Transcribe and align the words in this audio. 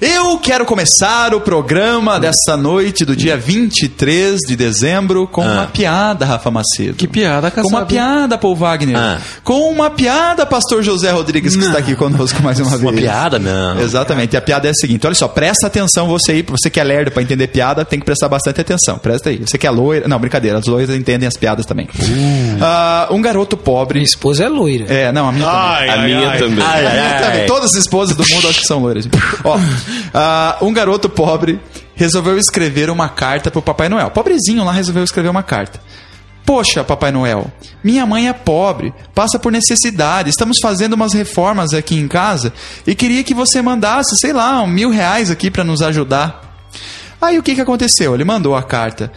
Eu 0.00 0.38
quero 0.38 0.64
começar 0.64 1.34
o 1.34 1.40
programa 1.40 2.20
dessa 2.20 2.56
noite 2.56 3.04
do 3.04 3.16
dia 3.16 3.36
23 3.36 4.38
de 4.46 4.54
dezembro 4.54 5.26
com 5.26 5.42
Ah. 5.42 5.46
uma 5.46 5.66
piada, 5.66 6.24
Rafa 6.24 6.52
Macedo. 6.52 6.94
Que 6.94 7.08
piada, 7.08 7.50
Com 7.50 7.62
uma 7.68 7.84
piada, 7.84 8.38
Paul 8.38 8.54
Wagner. 8.54 8.96
Ah. 8.96 9.18
Com 9.42 9.68
uma 9.72 9.90
piada, 9.90 10.46
pastor 10.46 10.84
José 10.84 11.10
Rodrigues, 11.10 11.56
que 11.56 11.64
está 11.64 11.78
aqui 11.78 11.96
conosco 11.96 12.40
mais 12.44 12.60
uma 12.60 12.70
vez. 12.70 12.82
Uma 12.82 12.92
piada, 12.92 13.40
não. 13.40 13.80
Exatamente. 13.80 14.34
E 14.34 14.36
a 14.36 14.40
piada 14.40 14.68
é 14.68 14.70
a 14.70 14.74
seguinte: 14.74 15.04
olha 15.04 15.16
só, 15.16 15.26
presta 15.26 15.66
atenção 15.66 16.06
você 16.06 16.30
aí, 16.30 16.42
você 16.42 16.70
que 16.70 16.78
é 16.78 16.84
lerdo 16.84 17.10
pra 17.10 17.20
entender 17.20 17.48
piada, 17.48 17.84
tem 17.84 17.98
que 17.98 18.04
prestar 18.06 18.28
bastante 18.28 18.60
atenção. 18.60 18.98
Presta 18.98 19.30
aí. 19.30 19.38
Você 19.44 19.58
que 19.58 19.66
é 19.66 19.70
loira. 19.70 20.06
Não, 20.06 20.20
brincadeira, 20.20 20.58
as 20.58 20.66
loiras 20.66 20.94
entendem 20.96 21.26
as 21.26 21.36
piadas 21.36 21.66
também. 21.66 21.88
Ah, 22.62 23.08
um 23.10 23.20
garoto 23.20 23.56
pobre. 23.56 23.98
Minha 23.98 24.06
esposa 24.06 24.44
é 24.44 24.48
loira. 24.48 24.84
É, 24.88 25.10
não, 25.10 25.28
a 25.28 25.32
minha 25.32 25.44
também. 25.44 25.90
a 25.90 25.96
minha 25.98 26.38
também. 26.38 26.64
A 26.64 26.78
minha 26.92 27.20
também. 27.20 27.46
Todas 27.48 27.70
as 27.72 27.76
esposas 27.80 28.14
do 28.16 28.22
mundo 28.32 28.46
acho 28.48 28.60
que 28.60 28.66
são 28.66 28.78
loiras. 28.78 29.08
Ó, 29.42 29.58
ah, 30.12 30.58
um 30.62 30.72
garoto 30.72 31.08
pobre 31.08 31.60
resolveu 31.94 32.38
escrever 32.38 32.90
uma 32.90 33.08
carta 33.08 33.50
pro 33.50 33.62
Papai 33.62 33.88
Noel. 33.88 34.10
Pobrezinho 34.10 34.64
lá 34.64 34.72
resolveu 34.72 35.02
escrever 35.02 35.28
uma 35.28 35.42
carta. 35.42 35.80
Poxa, 36.46 36.82
Papai 36.82 37.12
Noel, 37.12 37.52
minha 37.84 38.06
mãe 38.06 38.26
é 38.26 38.32
pobre, 38.32 38.94
passa 39.14 39.38
por 39.38 39.52
necessidade, 39.52 40.30
estamos 40.30 40.56
fazendo 40.62 40.94
umas 40.94 41.12
reformas 41.12 41.74
aqui 41.74 41.94
em 41.96 42.08
casa 42.08 42.54
e 42.86 42.94
queria 42.94 43.22
que 43.22 43.34
você 43.34 43.60
mandasse, 43.60 44.16
sei 44.16 44.32
lá, 44.32 44.62
um 44.62 44.66
mil 44.66 44.88
reais 44.88 45.30
aqui 45.30 45.50
para 45.50 45.62
nos 45.62 45.82
ajudar. 45.82 46.48
Aí 47.20 47.38
o 47.38 47.42
que, 47.42 47.54
que 47.54 47.60
aconteceu? 47.60 48.14
Ele 48.14 48.24
mandou 48.24 48.56
a 48.56 48.62
carta 48.62 49.12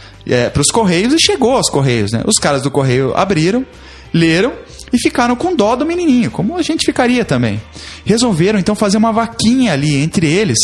para 0.52 0.60
os 0.60 0.68
Correios 0.68 1.14
e 1.14 1.18
chegou 1.18 1.56
aos 1.56 1.70
Correios. 1.70 2.12
Né? 2.12 2.22
Os 2.26 2.36
caras 2.36 2.60
do 2.60 2.70
Correio 2.70 3.14
abriram, 3.16 3.64
leram 4.12 4.52
e 4.92 4.98
ficaram 4.98 5.34
com 5.34 5.56
dó 5.56 5.74
do 5.74 5.86
menininho, 5.86 6.30
como 6.30 6.56
a 6.56 6.62
gente 6.62 6.84
ficaria 6.84 7.24
também. 7.24 7.60
Resolveram 8.04 8.58
então 8.58 8.74
fazer 8.74 8.96
uma 8.96 9.12
vaquinha 9.12 9.72
ali 9.72 9.96
entre 9.96 10.26
eles, 10.26 10.58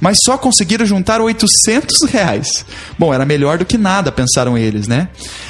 mas 0.00 0.18
só 0.24 0.36
conseguiram 0.36 0.84
juntar 0.84 1.20
800 1.20 2.08
reais. 2.10 2.64
Bom, 2.98 3.14
era 3.14 3.24
melhor 3.24 3.58
do 3.58 3.64
que 3.64 3.78
nada, 3.78 4.12
pensaram 4.12 4.58
eles, 4.58 4.86
né? 4.86 5.08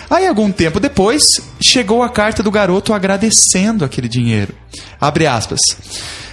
Aí, 0.08 0.26
algum 0.26 0.50
tempo 0.50 0.78
depois, 0.78 1.24
chegou 1.60 2.02
a 2.02 2.08
carta 2.08 2.42
do 2.42 2.50
garoto 2.50 2.92
agradecendo 2.92 3.84
aquele 3.84 4.08
dinheiro. 4.08 4.54
Abre 5.00 5.26
aspas. 5.26 5.60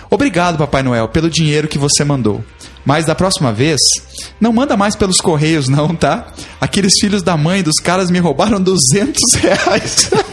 Obrigado, 0.10 0.58
Papai 0.58 0.84
Noel, 0.84 1.10
pelo 1.10 1.30
dinheiro 1.30 1.68
que 1.68 1.78
você 1.78 2.04
mandou. 2.04 2.44
Mas 2.88 3.06
da 3.06 3.14
próxima 3.14 3.52
vez, 3.52 3.82
não 4.40 4.54
manda 4.54 4.78
mais 4.78 4.96
pelos 4.96 5.18
correios, 5.18 5.68
não, 5.68 5.94
tá? 5.94 6.28
Aqueles 6.62 6.94
filhos 7.02 7.22
da 7.22 7.36
mãe 7.36 7.62
dos 7.62 7.82
caras 7.84 8.10
me 8.10 8.18
roubaram 8.18 8.62
200 8.62 9.34
reais. 9.34 10.10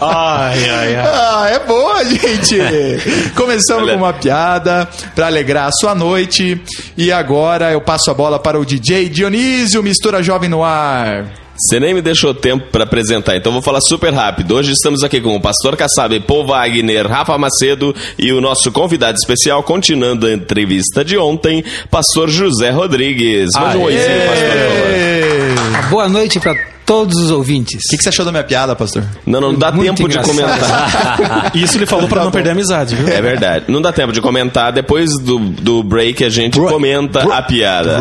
ai, 0.00 0.70
ai, 0.70 0.96
ai. 0.96 1.06
ah, 1.06 1.46
é 1.50 1.58
boa, 1.58 2.02
gente! 2.06 2.56
Começamos 3.36 3.90
com 3.90 3.96
uma 3.96 4.14
piada 4.14 4.88
pra 5.14 5.26
alegrar 5.26 5.68
a 5.68 5.72
sua 5.72 5.94
noite. 5.94 6.58
E 6.96 7.12
agora 7.12 7.70
eu 7.70 7.82
passo 7.82 8.10
a 8.10 8.14
bola 8.14 8.38
para 8.38 8.58
o 8.58 8.64
DJ 8.64 9.10
Dionísio, 9.10 9.82
mistura 9.82 10.22
jovem 10.22 10.48
no 10.48 10.64
ar. 10.64 11.43
Você 11.56 11.78
nem 11.78 11.94
me 11.94 12.02
deixou 12.02 12.34
tempo 12.34 12.66
para 12.72 12.82
apresentar, 12.82 13.36
então 13.36 13.52
vou 13.52 13.62
falar 13.62 13.80
super 13.80 14.12
rápido. 14.12 14.56
Hoje 14.56 14.72
estamos 14.72 15.04
aqui 15.04 15.20
com 15.20 15.36
o 15.36 15.40
Pastor 15.40 15.76
Kassab, 15.76 16.18
Paul 16.20 16.46
Wagner, 16.46 17.06
Rafa 17.06 17.38
Macedo 17.38 17.94
e 18.18 18.32
o 18.32 18.40
nosso 18.40 18.72
convidado 18.72 19.16
especial, 19.16 19.62
continuando 19.62 20.26
a 20.26 20.32
entrevista 20.32 21.04
de 21.04 21.16
ontem, 21.16 21.64
Pastor 21.90 22.28
José 22.28 22.70
Rodrigues. 22.70 23.50
Manda 23.54 23.78
um 23.78 23.82
oizinho, 23.82 24.20
Pastor. 24.26 25.90
Boa 25.90 26.08
noite 26.08 26.40
pra 26.40 26.56
todos 26.84 27.16
os 27.18 27.30
ouvintes. 27.30 27.82
O 27.86 27.90
que, 27.90 27.98
que 27.98 28.02
você 28.02 28.08
achou 28.08 28.24
da 28.24 28.32
minha 28.32 28.44
piada, 28.44 28.74
pastor? 28.74 29.04
Não, 29.24 29.40
não 29.40 29.54
dá 29.54 29.70
Muito 29.70 29.94
tempo 29.94 30.08
de 30.08 30.18
engraçado. 30.18 30.36
comentar. 30.36 31.52
Isso 31.56 31.78
ele 31.78 31.86
falou 31.86 32.08
pra 32.08 32.24
não 32.24 32.32
perder 32.32 32.50
a 32.50 32.52
amizade, 32.52 32.96
viu? 32.96 33.08
É 33.08 33.22
verdade. 33.22 33.66
Não 33.68 33.80
dá 33.80 33.92
tempo 33.92 34.12
de 34.12 34.20
comentar. 34.20 34.72
Depois 34.72 35.08
do, 35.20 35.38
do 35.38 35.82
break 35.84 36.24
a 36.24 36.28
gente 36.28 36.58
comenta 36.58 37.20
a 37.32 37.40
piada. 37.42 38.00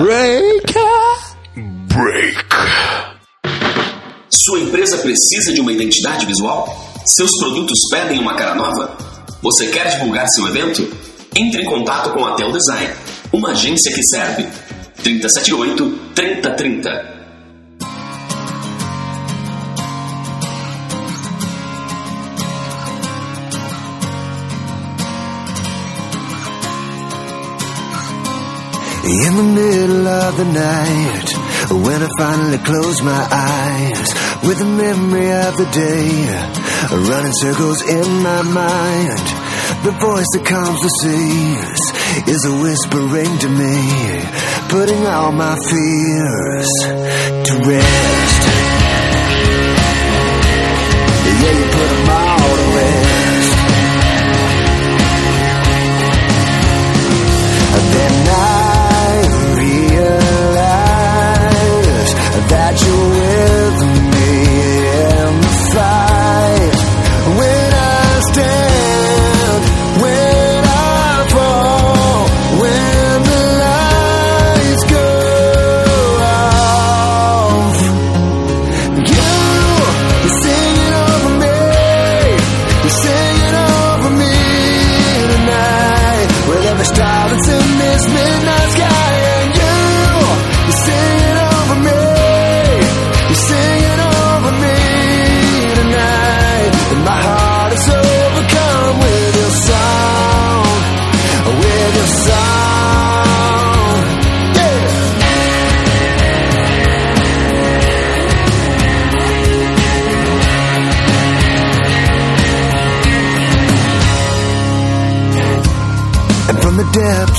Sua 4.43 4.59
empresa 4.59 4.97
precisa 4.97 5.53
de 5.53 5.61
uma 5.61 5.71
identidade 5.71 6.25
visual? 6.25 6.67
Seus 7.05 7.29
produtos 7.39 7.79
pedem 7.89 8.19
uma 8.19 8.35
cara 8.35 8.53
nova? 8.55 8.97
Você 9.41 9.67
quer 9.67 9.89
divulgar 9.91 10.27
seu 10.27 10.45
evento? 10.47 10.85
Entre 11.33 11.61
em 11.61 11.65
contato 11.65 12.09
com 12.09 12.25
a 12.25 12.35
Tel 12.35 12.51
Design, 12.51 12.93
uma 13.31 13.51
agência 13.51 13.89
que 13.93 14.03
serve. 14.03 14.45
378 15.01 15.99
3030. 16.13 17.22
In 29.03 29.35
the 29.35 29.43
middle 29.43 30.07
of 30.07 30.37
the 30.37 30.45
night, 30.45 31.27
when 31.83 32.01
I 32.01 32.07
finally 32.17 32.57
close 32.59 33.01
my 33.01 33.27
eyes, 33.29 34.13
with 34.47 34.59
the 34.59 34.65
memory 34.65 35.29
of 35.29 35.57
the 35.57 35.67
day 35.75 36.63
running 37.11 37.33
circles 37.35 37.81
in 37.81 38.23
my 38.23 38.41
mind, 38.43 39.27
the 39.83 39.91
voice 39.99 40.27
that 40.31 40.45
calms 40.45 40.79
the 40.79 40.89
seas 41.03 41.81
is 42.31 42.45
a 42.45 42.55
whispering 42.63 43.37
to 43.39 43.49
me, 43.49 44.23
putting 44.69 45.05
all 45.05 45.33
my 45.33 45.57
fears 45.67 46.69
to 47.43 47.53
rest. 47.67 48.62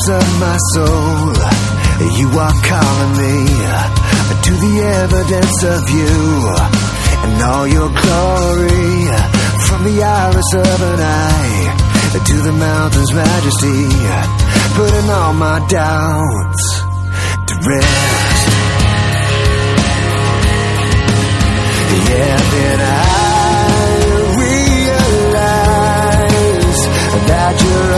Depths 0.05 0.09
of 0.09 0.41
my 0.41 0.57
soul, 0.75 1.33
you 2.19 2.29
are 2.39 2.55
calling 2.63 3.13
me 3.17 3.47
to 4.43 4.53
the 4.53 4.81
evidence 5.03 5.65
of 5.65 5.91
you 5.91 6.49
and 7.25 7.43
all 7.43 7.67
your 7.67 7.89
glory. 7.89 9.09
From 9.67 9.85
the 9.85 10.03
iris 10.03 10.55
of 10.55 10.83
an 10.83 11.01
eye 11.01 11.77
to 12.13 12.35
the 12.43 12.53
mountain's 12.53 13.13
majesty, 13.13 13.89
putting 14.75 15.11
all 15.11 15.33
my 15.33 15.59
doubts 15.69 16.83
to 17.47 17.55
rest. 17.69 18.49
Yeah, 22.09 22.37
then 22.53 22.81
I 22.81 22.91
realize 24.39 25.61
that 27.29 27.55
you're 27.63 27.94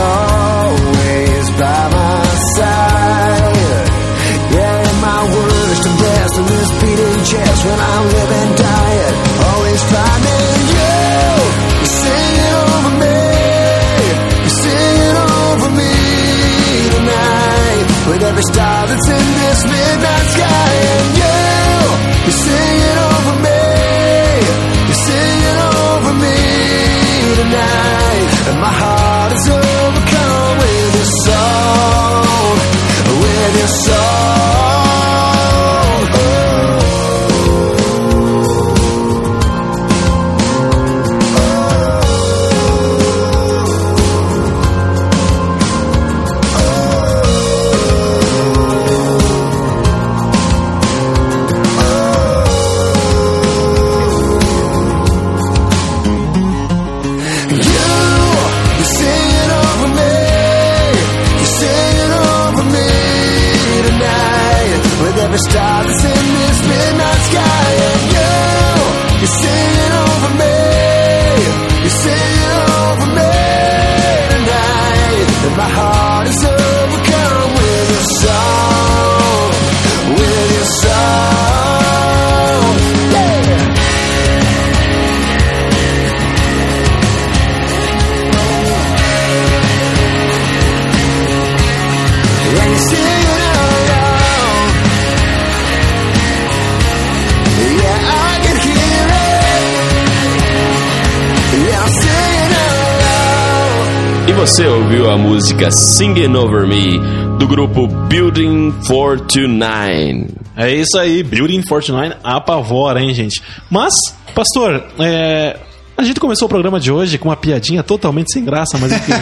ouviu 105.07 105.11
a 105.11 105.17
música 105.17 105.71
Singing 105.71 106.35
Over 106.35 106.67
Me 106.67 106.99
do 107.37 107.47
grupo 107.47 107.87
Building 107.87 108.73
429. 108.85 110.27
É 110.55 110.73
isso 110.73 110.97
aí, 110.97 111.23
Building 111.23 111.61
49 111.61 112.15
apavora, 112.23 113.01
hein, 113.01 113.13
gente? 113.13 113.41
Mas, 113.69 113.93
pastor, 114.35 114.83
é, 114.99 115.57
a 115.95 116.03
gente 116.03 116.19
começou 116.19 116.47
o 116.47 116.49
programa 116.49 116.79
de 116.79 116.91
hoje 116.91 117.17
com 117.17 117.29
uma 117.29 117.37
piadinha 117.37 117.83
totalmente 117.83 118.33
sem 118.33 118.43
graça, 118.43 118.77
mas 118.77 118.91
enfim, 118.91 119.13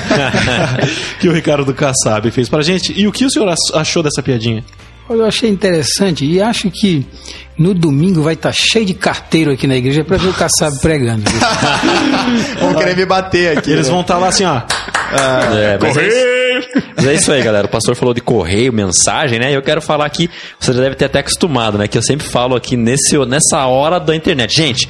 que 1.19 1.27
o 1.27 1.33
Ricardo 1.33 1.71
Kassab 1.73 2.29
fez 2.31 2.49
pra 2.49 2.61
gente. 2.61 2.93
E 2.99 3.07
o 3.07 3.11
que 3.11 3.25
o 3.25 3.29
senhor 3.29 3.53
achou 3.73 4.01
dessa 4.01 4.23
piadinha? 4.23 4.63
Eu 5.07 5.23
achei 5.23 5.49
interessante 5.51 6.25
e 6.25 6.41
acho 6.41 6.71
que 6.71 7.05
no 7.55 7.75
domingo 7.75 8.23
vai 8.23 8.33
estar 8.33 8.51
cheio 8.51 8.85
de 8.85 8.95
carteiro 8.95 9.51
aqui 9.51 9.67
na 9.67 9.75
igreja 9.75 10.03
para 10.03 10.17
ver 10.17 10.29
o 10.29 10.33
Kassab 10.33 10.79
pregando. 10.81 11.23
Vão 12.59 12.73
querer 12.73 12.97
me 12.97 13.05
bater 13.05 13.55
aqui. 13.57 13.71
Eles 13.71 13.85
né? 13.85 13.93
vão 13.93 14.01
estar 14.01 14.17
lá 14.17 14.29
assim, 14.29 14.45
ó. 14.45 14.61
É, 15.13 15.77
mas 15.79 15.97
é, 15.97 16.07
isso, 16.07 16.69
mas 16.95 17.07
é 17.07 17.13
isso 17.13 17.31
aí, 17.31 17.43
galera. 17.43 17.67
O 17.67 17.69
pastor 17.69 17.95
falou 17.95 18.13
de 18.13 18.21
correio, 18.21 18.73
mensagem, 18.73 19.39
né? 19.39 19.51
E 19.51 19.53
eu 19.53 19.61
quero 19.61 19.81
falar 19.81 20.05
aqui, 20.05 20.29
você 20.59 20.73
já 20.73 20.81
deve 20.81 20.95
ter 20.95 21.05
até 21.05 21.19
acostumado, 21.19 21.77
né? 21.77 21.87
Que 21.87 21.97
eu 21.97 22.01
sempre 22.01 22.27
falo 22.27 22.55
aqui 22.55 22.75
nesse, 22.75 23.17
nessa 23.25 23.65
hora 23.65 23.99
da 23.99 24.15
internet. 24.15 24.55
Gente, 24.55 24.89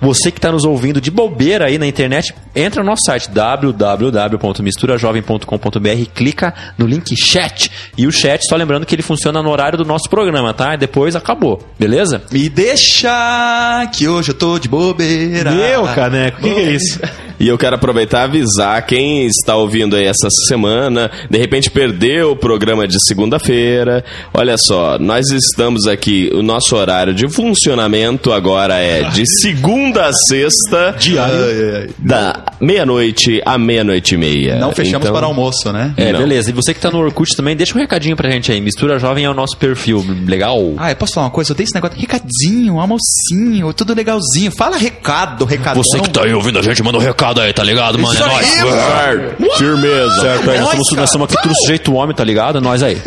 você 0.00 0.30
que 0.30 0.38
está 0.38 0.52
nos 0.52 0.64
ouvindo 0.64 1.00
de 1.00 1.10
bobeira 1.10 1.66
aí 1.66 1.76
na 1.78 1.86
internet, 1.86 2.34
entra 2.54 2.82
no 2.82 2.90
nosso 2.90 3.02
site 3.06 3.30
www.misturajovem.com.br 3.30 5.88
e 5.98 6.06
clica 6.06 6.54
no 6.78 6.86
link 6.86 7.16
chat. 7.16 7.68
E 7.96 8.06
o 8.06 8.12
chat, 8.12 8.46
só 8.48 8.56
lembrando 8.56 8.86
que 8.86 8.94
ele 8.94 9.02
funciona 9.02 9.42
no 9.42 9.50
horário 9.50 9.76
do 9.78 9.84
nosso 9.84 10.08
programa, 10.08 10.54
tá? 10.54 10.74
E 10.74 10.78
depois 10.78 11.16
acabou, 11.16 11.60
beleza? 11.78 12.22
Me 12.30 12.48
deixa 12.48 13.86
que 13.92 14.06
hoje 14.08 14.30
eu 14.30 14.34
tô 14.34 14.58
de 14.58 14.68
bobeira. 14.68 15.50
Meu, 15.50 15.84
caneco, 15.88 16.38
o 16.38 16.42
que, 16.42 16.54
que 16.54 16.60
é 16.60 16.72
isso? 16.72 17.00
E 17.38 17.48
eu 17.48 17.58
quero 17.58 17.74
aproveitar 17.74 18.20
e 18.20 18.24
avisar 18.24 18.86
quem 18.86 19.26
está 19.26 19.56
ouvindo 19.56 19.96
aí 19.96 20.04
essa 20.04 20.28
semana, 20.46 21.10
de 21.28 21.36
repente 21.36 21.68
perdeu 21.68 22.30
o 22.30 22.36
programa 22.36 22.86
de 22.86 22.96
segunda-feira. 23.04 24.04
Olha 24.32 24.54
só, 24.56 25.00
nós 25.00 25.28
estamos 25.30 25.88
aqui, 25.88 26.30
o 26.32 26.42
nosso 26.42 26.76
horário 26.76 27.12
de 27.12 27.28
funcionamento 27.28 28.32
agora 28.32 28.76
é 28.76 29.02
de 29.10 29.26
segunda 29.42 29.83
a 29.92 30.12
sexta, 30.12 30.94
Diário. 30.98 31.92
da 31.98 32.44
meia-noite 32.60 33.40
à 33.44 33.58
meia-noite 33.58 34.14
e 34.14 34.18
meia. 34.18 34.56
Não 34.56 34.72
fechamos 34.72 35.06
Então, 35.06 35.12
para 35.16 35.26
almoço, 35.26 35.72
né? 35.72 35.92
É, 35.96 36.12
Não. 36.12 36.20
beleza. 36.20 36.50
E 36.50 36.52
você 36.52 36.72
que 36.74 36.80
tá 36.80 36.90
no 36.90 36.98
Orkut 36.98 37.36
também, 37.36 37.56
deixa 37.56 37.74
um 37.76 37.80
recadinho 37.80 38.16
pra 38.16 38.30
gente 38.30 38.50
aí. 38.52 38.60
Mistura 38.60 38.98
Jovem 38.98 39.24
é 39.24 39.30
o 39.30 39.34
nosso 39.34 39.56
perfil, 39.56 40.04
legal? 40.26 40.58
Ah, 40.76 40.90
eu 40.90 40.96
posso 40.96 41.14
falar 41.14 41.26
uma 41.26 41.32
coisa? 41.32 41.52
Eu 41.52 41.56
tenho 41.56 41.64
esse 41.64 41.74
negócio 41.74 41.98
recadinho, 41.98 42.78
almocinho, 42.80 43.72
tudo 43.72 43.94
legalzinho. 43.94 44.50
Fala 44.56 44.76
recado, 44.76 45.44
recadão. 45.44 45.82
Você 45.82 46.00
que 46.00 46.10
tá 46.10 46.22
aí 46.24 46.32
ouvindo 46.34 46.58
a 46.58 46.62
gente, 46.62 46.82
manda 46.82 46.98
um 46.98 47.00
recado 47.00 47.40
aí, 47.40 47.52
tá 47.52 47.62
ligado, 47.64 47.98
mano? 47.98 48.14
É 48.14 48.20
Isso 48.20 48.28
nóis. 48.28 48.46
aí, 48.62 49.34
Certo. 49.34 49.58
Firmeza. 49.58 50.20
Certo, 50.20 50.50
aí, 50.50 50.58
nós, 50.58 50.66
Nós, 50.66 50.70
somos, 50.70 50.88
cara. 50.90 51.00
nós 51.02 51.10
somos 51.10 51.32
aqui 51.32 51.42
tudo 51.42 51.54
sujeito 51.56 51.92
homem, 51.94 52.14
tá 52.14 52.24
ligado? 52.24 52.60
Nós 52.60 52.82
aí. 52.82 53.00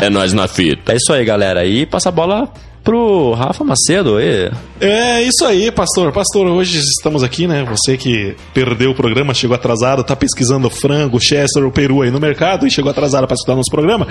É 0.00 0.08
nós 0.08 0.32
na 0.32 0.46
fita. 0.48 0.92
É 0.92 0.96
isso 0.96 1.12
aí, 1.12 1.24
galera. 1.24 1.64
E 1.66 1.84
passa 1.86 2.08
a 2.08 2.12
bola 2.12 2.48
pro 2.88 3.34
Rafa 3.34 3.62
Macedo 3.62 4.16
aí. 4.16 4.50
É 4.80 5.22
isso 5.22 5.44
aí, 5.44 5.70
pastor. 5.70 6.10
Pastor, 6.10 6.46
hoje 6.46 6.78
estamos 6.78 7.22
aqui, 7.22 7.46
né? 7.46 7.62
Você 7.64 7.98
que 7.98 8.34
perdeu 8.54 8.92
o 8.92 8.94
programa, 8.94 9.34
chegou 9.34 9.54
atrasado, 9.54 10.02
tá 10.02 10.16
pesquisando 10.16 10.70
frango, 10.70 11.20
chester 11.20 11.62
ou 11.62 11.70
peru 11.70 12.00
aí 12.00 12.10
no 12.10 12.18
mercado 12.18 12.66
e 12.66 12.70
chegou 12.70 12.90
atrasado 12.90 13.26
para 13.26 13.34
escutar 13.34 13.54
nosso 13.54 13.70
programa. 13.70 14.08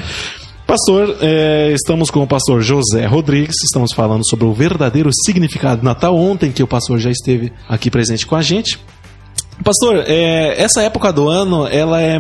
Pastor, 0.68 1.18
é, 1.21 1.71
estamos 1.74 2.12
com 2.12 2.21
o 2.21 2.27
pastor 2.27 2.62
José 2.62 3.03
Rodrigues, 3.07 3.56
estamos 3.63 3.94
falando 3.95 4.21
sobre 4.29 4.45
o 4.45 4.53
verdadeiro 4.53 5.09
significado 5.12 5.81
do 5.81 5.83
Natal. 5.83 6.15
Ontem 6.15 6.51
que 6.51 6.62
o 6.62 6.68
pastor 6.68 7.00
já 7.00 7.09
esteve 7.09 7.51
aqui 7.68 7.89
presente 7.89 8.27
com 8.27 8.35
a 8.35 8.44
gente. 8.44 8.79
Pastor, 9.63 10.03
é, 10.06 10.53
essa 10.62 10.83
época 10.83 11.12
do 11.12 11.27
ano, 11.27 11.65
ela 11.65 12.00
é. 12.00 12.19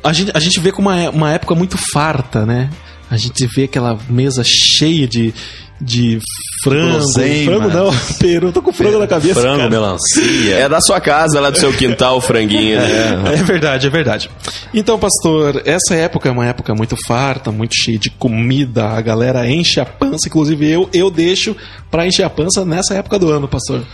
A 0.00 0.12
gente, 0.12 0.30
a 0.32 0.38
gente 0.38 0.60
vê 0.60 0.70
como 0.70 0.88
uma, 0.88 1.10
uma 1.10 1.32
época 1.32 1.56
muito 1.56 1.76
farta, 1.92 2.46
né? 2.46 2.70
A 3.14 3.16
gente 3.16 3.46
vê 3.46 3.64
aquela 3.64 3.96
mesa 4.10 4.42
cheia 4.44 5.06
de, 5.06 5.32
de 5.80 6.18
frango. 6.64 6.98
Guloseima. 6.98 7.52
Frango 7.52 7.68
não, 7.68 7.90
peru. 8.18 8.50
Tô 8.50 8.60
com 8.60 8.72
frango 8.72 8.98
na 8.98 9.06
cabeça. 9.06 9.40
Frango, 9.40 9.58
cara. 9.58 9.70
melancia. 9.70 10.56
É 10.56 10.68
da 10.68 10.80
sua 10.80 11.00
casa, 11.00 11.38
lá 11.40 11.48
do 11.50 11.58
seu 11.58 11.72
quintal, 11.72 12.16
o 12.16 12.20
franguinho, 12.20 12.76
né? 12.76 13.34
É 13.34 13.42
verdade, 13.44 13.86
é 13.86 13.90
verdade. 13.90 14.28
Então, 14.72 14.98
pastor, 14.98 15.62
essa 15.64 15.94
época 15.94 16.28
é 16.28 16.32
uma 16.32 16.44
época 16.44 16.74
muito 16.74 16.96
farta, 17.06 17.52
muito 17.52 17.76
cheia 17.76 18.00
de 18.00 18.10
comida, 18.10 18.84
a 18.88 19.00
galera 19.00 19.48
enche 19.48 19.78
a 19.78 19.86
pança, 19.86 20.26
inclusive 20.26 20.68
eu, 20.68 20.88
eu 20.92 21.08
deixo 21.08 21.54
pra 21.92 22.06
encher 22.06 22.24
a 22.24 22.30
pança 22.30 22.64
nessa 22.64 22.94
época 22.94 23.16
do 23.16 23.30
ano, 23.30 23.46
pastor. 23.46 23.84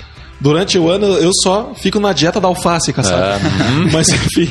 Durante 0.40 0.78
o 0.78 0.88
ano 0.88 1.06
eu 1.18 1.30
só 1.42 1.74
fico 1.74 2.00
na 2.00 2.14
dieta 2.14 2.40
da 2.40 2.48
alface, 2.48 2.92
caçado. 2.94 3.44
Mas 3.92 4.08
enfim. 4.08 4.48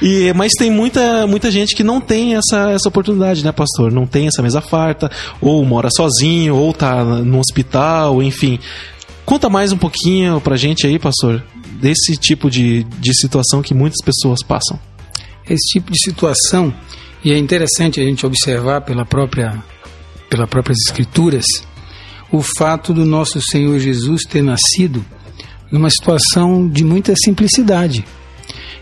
E, 0.00 0.32
mas 0.34 0.52
tem 0.58 0.70
muita, 0.70 1.26
muita 1.26 1.50
gente 1.50 1.74
que 1.74 1.82
não 1.82 2.00
tem 2.00 2.34
essa, 2.34 2.70
essa 2.70 2.88
oportunidade, 2.88 3.44
né, 3.44 3.52
pastor? 3.52 3.92
Não 3.92 4.06
tem 4.06 4.26
essa 4.26 4.42
mesa 4.42 4.60
farta, 4.60 5.10
ou 5.40 5.64
mora 5.64 5.88
sozinho, 5.90 6.56
ou 6.56 6.72
tá 6.72 7.04
no 7.04 7.38
hospital, 7.38 8.22
enfim. 8.22 8.58
Conta 9.24 9.50
mais 9.50 9.72
um 9.72 9.76
pouquinho 9.76 10.40
pra 10.40 10.56
gente 10.56 10.86
aí, 10.86 10.98
pastor, 10.98 11.42
desse 11.80 12.16
tipo 12.16 12.50
de, 12.50 12.84
de 12.84 13.14
situação 13.14 13.60
que 13.60 13.74
muitas 13.74 14.02
pessoas 14.04 14.42
passam. 14.42 14.78
Esse 15.48 15.68
tipo 15.72 15.92
de 15.92 15.98
situação, 16.02 16.72
e 17.24 17.32
é 17.32 17.38
interessante 17.38 18.00
a 18.00 18.04
gente 18.04 18.24
observar 18.24 18.82
pela 18.82 19.04
própria, 19.04 19.62
pelas 20.30 20.48
próprias 20.48 20.78
escrituras, 20.86 21.44
o 22.30 22.42
fato 22.56 22.94
do 22.94 23.04
nosso 23.04 23.40
Senhor 23.40 23.78
Jesus 23.78 24.22
ter 24.22 24.42
nascido 24.42 25.04
numa 25.70 25.90
situação 25.90 26.68
de 26.68 26.84
muita 26.84 27.14
simplicidade. 27.16 28.04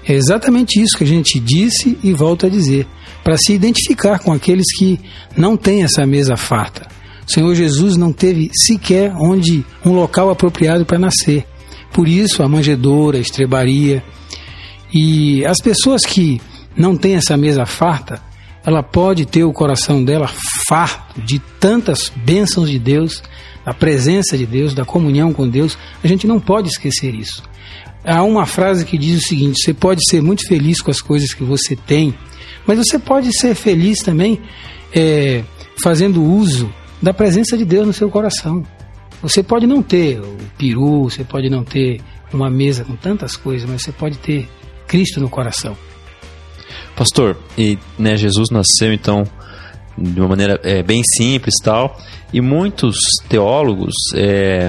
É 0.07 0.13
exatamente 0.13 0.81
isso 0.81 0.97
que 0.99 1.05
a 1.05 1.07
gente 1.07 1.41
disse 1.41 1.99
e 2.03 2.13
volta 2.13 2.47
a 2.47 2.51
dizer, 2.51 2.87
para 3.23 3.39
se 3.39 3.55
identificar 3.55 4.19
com 4.19 4.33
aqueles 4.33 4.67
que 4.77 5.01
não 5.37 5.57
têm 5.57 5.83
essa 5.83 6.07
mesa 6.07 6.37
farta. 6.37 6.87
O 7.27 7.33
Senhor 7.33 7.55
Jesus 7.55 7.97
não 7.97 8.13
teve 8.13 8.51
sequer 8.53 9.15
onde 9.19 9.65
um 9.85 9.93
local 9.93 10.29
apropriado 10.29 10.85
para 10.85 10.99
nascer. 10.99 11.47
Por 11.91 12.07
isso 12.07 12.43
a 12.43 12.49
manjedoura, 12.49 13.17
a 13.17 13.21
estrebaria, 13.21 14.03
e 14.93 15.45
as 15.47 15.61
pessoas 15.61 16.05
que 16.05 16.41
não 16.77 16.97
têm 16.97 17.17
essa 17.17 17.37
mesa 17.37 17.65
farta, 17.65 18.21
ela 18.65 18.83
pode 18.83 19.27
ter 19.27 19.45
o 19.45 19.53
coração 19.53 20.05
dela 20.05 20.31
farto 20.69 21.21
de 21.21 21.39
tantas 21.59 22.13
bênçãos 22.15 22.71
de 22.71 22.79
Deus, 22.79 23.23
da 23.65 23.73
presença 23.73 24.37
de 24.37 24.47
Deus, 24.47 24.75
da 24.75 24.85
comunhão 24.85 25.33
com 25.33 25.49
Deus. 25.49 25.79
A 26.03 26.07
gente 26.07 26.27
não 26.27 26.39
pode 26.39 26.69
esquecer 26.69 27.15
isso. 27.15 27.43
Há 28.05 28.23
uma 28.23 28.45
frase 28.47 28.85
que 28.85 28.99
diz 28.99 29.23
o 29.23 29.27
seguinte: 29.27 29.63
você 29.63 29.73
pode 29.73 30.01
ser 30.09 30.21
muito 30.21 30.47
feliz 30.47 30.81
com 30.81 30.91
as 30.91 31.01
coisas 31.01 31.33
que 31.33 31.43
você 31.43 31.75
tem, 31.75 32.15
mas 32.67 32.79
você 32.79 32.99
pode 32.99 33.37
ser 33.39 33.55
feliz 33.55 34.01
também 34.01 34.41
é, 34.95 35.43
fazendo 35.83 36.23
uso 36.23 36.73
da 37.01 37.15
presença 37.15 37.57
de 37.57 37.65
Deus 37.65 37.87
no 37.87 37.93
seu 37.93 38.11
coração. 38.11 38.63
Você 39.23 39.43
pode 39.43 39.67
não 39.67 39.83
ter 39.83 40.21
o 40.21 40.37
peru, 40.59 41.05
você 41.05 41.25
pode 41.25 41.49
não 41.49 41.65
ter 41.65 42.01
uma 42.33 42.51
mesa 42.51 42.85
com 42.85 42.95
tantas 42.95 43.37
coisas, 43.37 43.69
mas 43.69 43.83
você 43.83 43.93
pode 43.93 44.19
ter 44.19 44.49
Cristo 44.87 45.21
no 45.21 45.31
coração. 45.31 45.77
Pastor, 46.95 47.37
e 47.57 47.79
né, 47.99 48.17
Jesus 48.17 48.51
nasceu 48.51 48.93
então 48.93 49.25
de 49.97 50.21
uma 50.21 50.29
maneira 50.29 50.61
é, 50.63 50.83
bem 50.83 51.03
simples 51.17 51.55
tal, 51.63 51.99
e 52.35 52.41
muitos 52.41 52.97
teólogos, 53.29 53.95
é, 54.13 54.69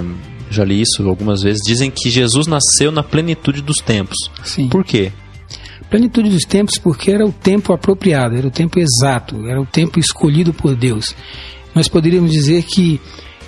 já 0.51 0.63
li 0.63 0.81
isso 0.81 1.01
algumas 1.09 1.41
vezes, 1.41 1.63
dizem 1.65 1.89
que 1.89 2.11
Jesus 2.11 2.45
nasceu 2.45 2.91
na 2.91 3.01
plenitude 3.01 3.63
dos 3.63 3.77
tempos. 3.77 4.15
Sim. 4.43 4.69
Por 4.69 4.85
quê? 4.85 5.11
Plenitude 5.89 6.29
dos 6.29 6.43
tempos, 6.43 6.77
porque 6.77 7.09
era 7.09 7.25
o 7.25 7.31
tempo 7.31 7.73
apropriado, 7.73 8.35
era 8.35 8.47
o 8.47 8.51
tempo 8.51 8.79
exato, 8.79 9.47
era 9.47 9.59
o 9.59 9.65
tempo 9.65 9.99
escolhido 9.99 10.53
por 10.53 10.75
Deus. 10.75 11.15
Nós 11.73 11.87
poderíamos 11.87 12.31
dizer 12.31 12.61
que 12.61 13.01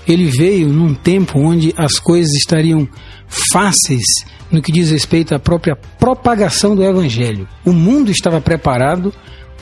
ele 0.07 0.25
veio 0.25 0.69
num 0.69 0.95
tempo 0.95 1.37
onde 1.37 1.71
as 1.77 1.99
coisas 1.99 2.33
estariam 2.33 2.89
fáceis 3.27 4.05
no 4.51 4.63
que 4.63 4.71
diz 4.71 4.89
respeito 4.89 5.35
à 5.35 5.39
própria 5.39 5.75
propagação 5.75 6.75
do 6.75 6.83
Evangelho. 6.83 7.47
O 7.63 7.71
mundo 7.71 8.09
estava 8.09 8.41
preparado 8.41 9.13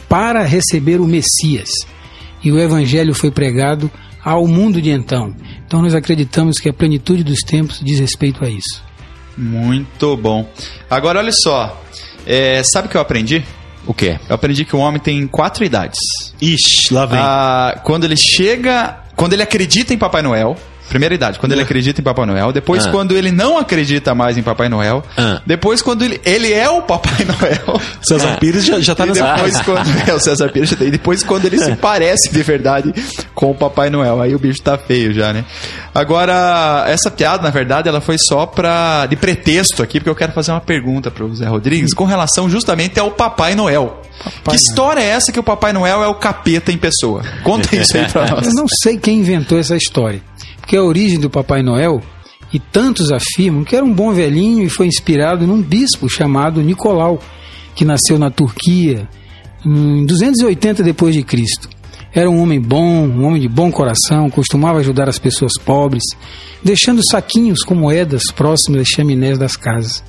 para 0.08 0.44
receber 0.44 1.02
o 1.02 1.06
Messias 1.06 1.70
e 2.42 2.54
o 2.54 2.60
Evangelho 2.60 3.14
foi 3.14 3.32
pregado 3.32 3.92
ao 4.25 4.48
mundo 4.48 4.82
de 4.82 4.89
então. 4.89 5.36
Então 5.67 5.84
nós 5.84 5.94
acreditamos 5.94 6.58
que 6.58 6.67
a 6.67 6.74
plenitude 6.74 7.24
dos 7.24 7.41
tempos 7.41 7.79
diz 7.79 8.00
respeito 8.00 8.44
a 8.44 8.50
isso. 8.50 8.84
Muito 9.38 10.17
bom. 10.17 10.50
Agora, 10.89 11.20
olha 11.20 11.32
só. 11.32 11.79
É, 12.25 12.63
sabe 12.63 12.88
o 12.88 12.91
que 12.91 12.98
eu 12.98 13.01
aprendi? 13.01 13.44
O 13.86 13.94
quê? 13.94 14.20
Eu 14.27 14.34
aprendi 14.34 14.65
que 14.65 14.75
o 14.75 14.79
homem 14.79 15.00
tem 15.00 15.27
quatro 15.27 15.63
idades. 15.63 16.00
Ixi, 16.41 16.91
lá 16.91 17.05
vem. 17.05 17.20
Ah, 17.22 17.79
quando 17.84 18.05
ele 18.05 18.17
chega. 18.17 19.00
Quando 19.15 19.34
ele 19.34 19.44
acredita 19.44 19.94
em 19.94 19.98
Papai 19.98 20.24
Noel, 20.24 20.58
Primeira 20.89 21.15
idade, 21.15 21.39
quando 21.39 21.51
ele 21.51 21.62
acredita 21.62 22.00
em 22.00 22.04
Papai 22.04 22.25
Noel. 22.25 22.51
Depois, 22.51 22.86
Ah. 22.86 22.92
quando 22.92 23.18
ele 23.18 23.32
não 23.32 23.58
acredita 23.58 24.13
mais 24.15 24.38
em 24.38 24.44
Papai 24.44 24.70
Noel. 24.70 25.04
Ah. 25.18 25.42
Depois, 25.46 25.82
quando 25.82 26.04
ele, 26.04 26.22
ele 26.24 26.54
é 26.54 26.70
o 26.70 26.82
Papai 26.82 27.25
Noel. 27.25 27.82
César 28.01 28.38
Pires 28.39 28.63
já, 28.65 28.80
já 28.80 28.94
tá 28.96 29.06
E 29.06 29.10
nessa 29.10 29.34
depois, 29.34 29.62
quando, 29.62 30.10
é, 30.10 30.13
o 30.13 30.20
César 30.20 30.50
Pires 30.50 30.70
já 30.70 30.75
tem. 30.75 30.88
E 30.88 30.92
depois, 30.92 31.24
quando 31.24 31.46
ele 31.46 31.58
se 31.58 31.75
parece 31.75 32.32
de 32.32 32.44
verdade 32.44 32.94
com 33.34 33.51
o 33.51 33.56
Papai 33.56 33.89
Noel. 33.89 34.22
Aí 34.22 34.36
o 34.36 34.39
bicho 34.39 34.62
tá 34.62 34.77
feio 34.77 35.13
já, 35.13 35.34
né? 35.34 35.44
Agora, 35.94 36.84
essa 36.88 37.10
piada, 37.10 37.42
na 37.42 37.50
verdade, 37.50 37.88
ela 37.89 38.01
foi 38.01 38.18
só 38.18 38.46
pra, 38.46 39.06
de 39.08 39.15
pretexto 39.15 39.82
aqui, 39.82 40.00
porque 40.00 40.10
eu 40.10 40.15
quero 40.15 40.34
fazer 40.34 40.51
uma 40.51 40.62
pergunta 40.62 41.10
pro 41.10 41.34
Zé 41.34 41.46
Rodrigues 41.48 41.94
com 41.94 42.06
relação 42.06 42.50
justamente 42.50 43.00
ao 43.00 43.12
Papai 43.12 43.56
Noel. 43.56 44.01
que 44.50 44.56
história 44.56 45.00
é 45.01 45.06
essa 45.08 45.32
que 45.32 45.39
o 45.39 45.44
Papai 45.44 45.72
Noel 45.74 46.04
é 46.04 46.08
o 46.08 46.15
capeta 46.15 46.72
em 46.72 46.77
pessoa? 46.77 47.24
Conta 47.44 47.74
isso 47.75 47.98
aí 47.98 48.06
pra 48.12 48.27
nós. 48.30 48.46
Eu 48.48 48.54
não 48.54 48.65
sei 48.84 48.98
quem 48.98 49.20
inventou 49.20 49.58
essa 49.58 49.75
história, 49.77 50.22
porque 50.65 50.77
a 50.77 50.84
origem 50.84 51.19
do 51.19 51.29
Papai 51.29 51.62
Noel, 51.62 52.01
e 52.51 52.60
tantos 52.60 53.12
afirmam 53.12 53.63
que 53.63 53.75
era 53.75 53.86
um 53.86 53.93
bom 53.93 54.12
velhinho 54.12 54.63
e 54.63 54.69
foi 54.69 54.88
inspirado 54.88 55.45
num 55.45 55.62
bispo 55.62 56.10
chamado 56.10 56.60
Nicolau, 56.60 57.19
que 57.75 57.86
nasceu 57.86 58.17
na 58.17 58.31
Turquia 58.31 59.07
em 59.63 60.03
280 60.07 60.81
depois 60.81 61.13
de 61.13 61.22
Cristo. 61.22 61.69
Era 62.12 62.27
um 62.31 62.41
homem 62.41 62.60
bom, 62.60 63.07
um 63.07 63.25
homem 63.27 63.39
de 63.39 63.48
bom 63.48 63.72
coração, 63.72 64.27
costumava 64.31 64.79
ajudar 64.79 65.07
as 65.07 65.19
pessoas 65.19 65.53
pobres, 65.63 66.03
deixando 66.63 67.01
saquinhos 67.12 67.62
com 67.62 67.75
moedas 67.75 68.24
próximos 68.36 68.79
das 68.79 68.88
chaminés 68.88 69.38
das 69.38 69.55
casas. 69.55 70.03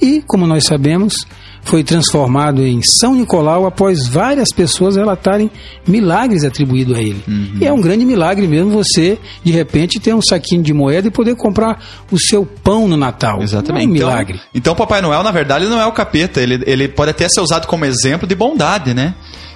E, 0.00 0.22
como 0.24 0.46
nós 0.46 0.64
sabemos, 0.64 1.26
foi 1.68 1.84
transformado 1.84 2.64
em 2.66 2.80
São 2.82 3.14
Nicolau 3.14 3.66
após 3.66 4.08
várias 4.08 4.48
pessoas 4.54 4.96
relatarem 4.96 5.50
milagres 5.86 6.42
atribuídos 6.44 6.96
a 6.96 7.00
ele. 7.02 7.22
E 7.60 7.66
é 7.66 7.72
um 7.72 7.80
grande 7.80 8.04
milagre 8.06 8.46
mesmo 8.48 8.70
você, 8.70 9.18
de 9.44 9.52
repente, 9.52 10.00
ter 10.00 10.14
um 10.14 10.22
saquinho 10.22 10.62
de 10.62 10.72
moeda 10.72 11.08
e 11.08 11.10
poder 11.10 11.36
comprar 11.36 11.82
o 12.10 12.18
seu 12.18 12.46
pão 12.46 12.88
no 12.88 12.96
Natal. 12.96 13.42
Exatamente. 13.42 13.84
É 13.84 13.86
um 13.88 13.94
Então- 13.96 14.08
milagre. 14.08 14.40
Então, 14.54 14.74
Papai 14.74 15.00
Noel, 15.02 15.22
na 15.22 15.30
verdade, 15.30 15.64
ele 15.64 15.70
não 15.70 15.80
é 15.80 15.86
o 15.86 15.92
capeta. 15.92 16.40
Ele, 16.40 16.62
ele 16.66 16.88
pode 16.88 17.10
até 17.10 17.28
ser 17.28 17.40
usado 17.40 17.66
como 17.66 17.84
exemplo 17.84 18.26
de 18.26 18.34
bondade, 18.34 18.94
né? 18.94 19.14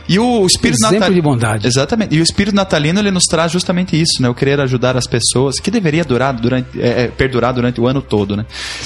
E 0.08 0.18
o 0.18 0.44
espírito 0.46 0.78
Exemplo 0.78 1.00
natalino. 1.00 1.14
de 1.14 1.22
bondade. 1.22 1.66
Exatamente. 1.66 2.14
E 2.14 2.20
o 2.20 2.22
espírito 2.22 2.54
natalino 2.54 3.00
ele 3.00 3.10
nos 3.10 3.24
traz 3.24 3.52
justamente 3.52 4.00
isso, 4.00 4.20
né? 4.20 4.28
O 4.28 4.34
querer 4.34 4.60
ajudar 4.60 4.96
as 4.96 5.06
pessoas, 5.06 5.58
que 5.60 5.70
deveria 5.70 6.04
durar 6.04 6.34
durante, 6.34 6.80
é, 6.80 7.04
é, 7.04 7.08
perdurar 7.08 7.52
durante 7.54 7.80
o 7.80 7.86
ano 7.86 8.02
todo, 8.02 8.36
né? 8.36 8.44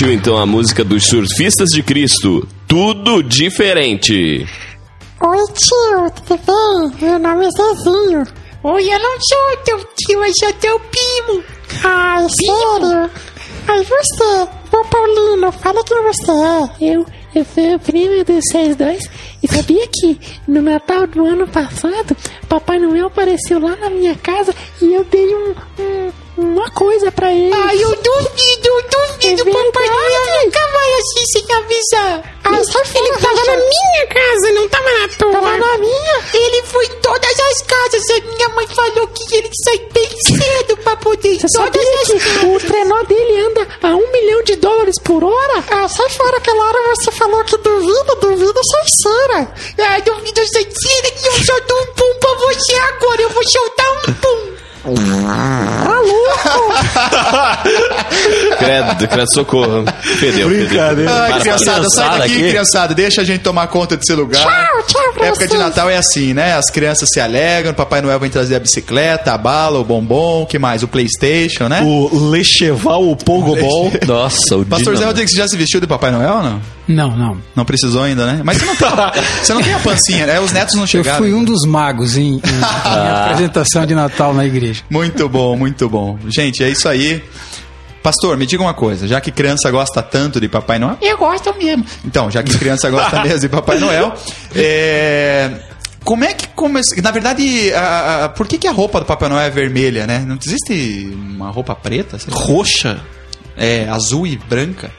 Curtiu 0.00 0.12
então 0.14 0.38
a 0.38 0.46
música 0.46 0.82
dos 0.82 1.04
Surfistas 1.04 1.68
de 1.68 1.82
Cristo? 1.82 2.48
Tudo 2.66 3.22
diferente. 3.22 4.46
Oi, 5.20 5.44
tio, 5.52 6.10
tudo 6.26 6.40
bem? 6.46 7.08
Meu 7.10 7.18
nome 7.18 7.44
é 7.46 7.50
Zezinho. 7.50 8.24
Oi, 8.62 8.94
eu 8.94 8.98
não 8.98 9.18
sou 9.20 9.56
teu 9.62 9.78
tio, 9.94 10.24
eu 10.24 10.32
sou 10.40 10.52
teu 10.54 10.80
primo. 10.80 11.44
Ai, 11.84 12.26
sério? 12.30 13.10
Ai, 13.68 13.84
você, 13.84 14.48
ô 14.74 14.84
Paulino, 14.86 15.52
fala 15.52 15.84
quem 15.84 16.02
você 16.02 16.30
é. 16.32 16.94
Eu, 16.94 17.06
eu 17.34 17.44
sou 17.54 17.74
o 17.74 17.78
primo 17.78 18.24
dos 18.24 18.36
vocês 18.50 18.76
dois. 18.76 19.02
E 19.42 19.48
sabia 19.48 19.86
que 19.86 20.18
no 20.48 20.62
Natal 20.62 21.06
do 21.08 21.26
ano 21.26 21.46
passado, 21.46 22.16
Papai 22.48 22.78
Noel 22.78 23.08
apareceu 23.08 23.60
lá 23.60 23.76
na 23.76 23.90
minha 23.90 24.14
casa 24.14 24.54
e 24.80 24.94
eu 24.94 25.04
dei 25.04 25.26
um, 25.34 25.50
um- 25.78 26.10
uma 26.40 26.70
coisa 26.70 27.12
pra 27.12 27.32
ele. 27.32 27.52
Ai, 27.52 27.76
eu 27.82 27.90
duvido, 27.90 28.68
eu 28.68 28.82
duvido. 28.82 29.48
É 29.48 29.52
Papai 29.52 29.88
Noel 29.88 30.44
nunca 30.44 30.60
vai 30.68 30.94
assim 30.94 31.26
sem 31.26 31.54
avisar. 31.54 32.40
Sai 32.64 32.84
fora, 32.84 33.06
Ele 33.06 33.16
tava 33.18 33.44
na 33.44 33.56
minha 33.56 34.06
casa, 34.08 34.52
não 34.52 34.68
tava 34.68 34.90
na 34.90 35.08
tua. 35.08 35.32
Tava 35.32 35.56
na 35.56 35.78
minha? 35.78 36.24
Ele 36.34 36.62
foi 36.62 36.84
em 36.86 37.00
todas 37.00 37.38
as 37.38 37.62
casas. 37.62 38.10
A 38.10 38.20
minha 38.20 38.48
mãe 38.50 38.66
falou 38.66 39.06
que 39.08 39.36
ele 39.36 39.50
sai 39.64 39.78
bem 39.92 40.10
cedo 40.22 40.76
pra 40.78 40.96
poder 40.96 41.40
Você 41.40 41.46
todas 41.56 41.84
sabia 41.84 42.16
as 42.16 42.22
que 42.22 42.46
o 42.46 42.58
trenó 42.58 43.02
dele 43.04 43.40
anda 43.40 43.68
a 43.82 43.88
um 43.88 44.12
milhão 44.12 44.42
de 44.42 44.56
dólares 44.56 44.96
por 45.04 45.22
hora? 45.22 45.64
Ah, 45.70 45.88
sai 45.88 46.08
fora, 46.10 46.36
aquela 46.38 46.64
hora 46.64 46.96
você 46.96 47.10
falou 47.12 47.44
que 47.44 47.56
duvida, 47.58 48.16
duvida, 48.16 48.60
sai 48.64 48.84
cera. 49.02 49.54
Ai, 49.90 50.02
duvido 50.02 50.46
sem 50.46 50.62
cera 50.70 51.10
que 51.12 51.28
eu 51.28 51.32
solto 51.32 51.74
um 51.74 51.86
pum 51.94 52.14
pra 52.20 52.34
você 52.34 52.74
agora. 52.74 53.22
Eu 53.22 53.30
vou 53.30 53.48
soltar 53.48 53.92
um 53.92 54.12
pum. 54.14 54.59
Credo, 58.58 59.08
credo, 59.08 59.32
socorro. 59.32 59.84
Perdeu, 60.18 60.48
Brincadeira. 60.48 61.24
Ai, 61.24 61.40
criançada, 61.40 61.88
sai 61.90 62.18
daqui, 62.18 62.32
aqui. 62.32 62.48
criançada. 62.48 62.94
Deixa 62.94 63.20
a 63.20 63.24
gente 63.24 63.42
tomar 63.42 63.66
conta 63.66 63.96
desse 63.96 64.14
lugar. 64.14 64.42
Tchau, 64.42 64.82
tchau 64.86 65.09
pra 65.20 65.28
Época 65.28 65.46
de. 65.46 65.56
Natal 65.56 65.88
é 65.90 65.96
assim, 65.96 66.34
né? 66.34 66.54
As 66.54 66.66
crianças 66.70 67.08
se 67.12 67.20
alegram, 67.20 67.72
Papai 67.74 68.00
Noel 68.02 68.18
vem 68.18 68.30
trazer 68.30 68.56
a 68.56 68.60
bicicleta, 68.60 69.32
a 69.32 69.38
bala, 69.38 69.78
o 69.78 69.84
bombom, 69.84 70.42
o 70.42 70.46
que 70.46 70.58
mais? 70.58 70.82
O 70.82 70.88
Playstation, 70.88 71.68
né? 71.68 71.80
O 71.82 72.30
Lecheval, 72.30 73.08
o 73.08 73.16
Pogobol. 73.16 73.92
Nossa, 74.06 74.56
o 74.56 74.64
Pastor 74.64 74.96
Zé. 74.96 75.04
Rodrigues, 75.04 75.32
você 75.32 75.36
já 75.38 75.48
se 75.48 75.56
vestiu 75.56 75.80
de 75.80 75.86
Papai 75.86 76.10
Noel 76.10 76.34
ou 76.36 76.42
não? 76.42 76.60
Não, 76.88 77.16
não. 77.16 77.38
Não 77.54 77.64
precisou 77.64 78.02
ainda, 78.02 78.26
né? 78.26 78.40
Mas 78.44 78.56
você 78.58 78.64
não 78.66 78.74
tem, 78.76 78.88
você 79.42 79.54
não 79.54 79.62
tem 79.62 79.72
a 79.74 79.78
pancinha, 79.78 80.26
né? 80.26 80.40
Os 80.40 80.50
netos 80.52 80.74
não 80.74 80.82
Eu 80.82 80.86
chegaram. 80.88 81.18
fui 81.18 81.32
um 81.32 81.44
dos 81.44 81.64
magos 81.64 82.16
em, 82.16 82.34
em- 82.34 82.38
em 82.38 83.08
apresentação 83.22 83.86
de 83.86 83.94
Natal 83.94 84.34
na 84.34 84.44
igreja. 84.44 84.82
Muito 84.90 85.28
bom, 85.28 85.56
muito 85.56 85.88
bom. 85.88 86.18
Gente, 86.28 86.64
é 86.64 86.68
isso 86.68 86.88
aí. 86.88 87.22
Pastor, 88.02 88.36
me 88.36 88.46
diga 88.46 88.62
uma 88.62 88.72
coisa, 88.74 89.06
já 89.06 89.20
que 89.20 89.30
criança 89.30 89.70
gosta 89.70 90.02
tanto 90.02 90.40
de 90.40 90.48
Papai 90.48 90.78
Noel, 90.78 90.96
Eu 91.02 91.18
gosto 91.18 91.54
mesmo. 91.58 91.84
Então, 92.04 92.30
já 92.30 92.42
que 92.42 92.56
criança 92.56 92.88
gosta 92.90 93.20
mesmo 93.24 93.40
de 93.40 93.48
Papai 93.48 93.78
Noel, 93.78 94.14
é, 94.54 95.50
como 96.04 96.24
é 96.24 96.32
que 96.32 96.48
começou? 96.48 96.96
Na 97.02 97.10
verdade, 97.10 97.72
a- 97.74 98.24
a- 98.24 98.28
por 98.30 98.46
que, 98.48 98.56
que 98.58 98.66
a 98.66 98.72
roupa 98.72 99.00
do 99.00 99.06
Papai 99.06 99.28
Noel 99.28 99.42
é 99.46 99.50
vermelha, 99.50 100.06
né? 100.06 100.24
Não 100.26 100.38
existe 100.42 101.10
uma 101.14 101.50
roupa 101.50 101.74
preta? 101.74 102.16
Roxa. 102.30 103.00
É, 103.56 103.86
azul 103.90 104.26
e 104.26 104.36
branca? 104.48 104.90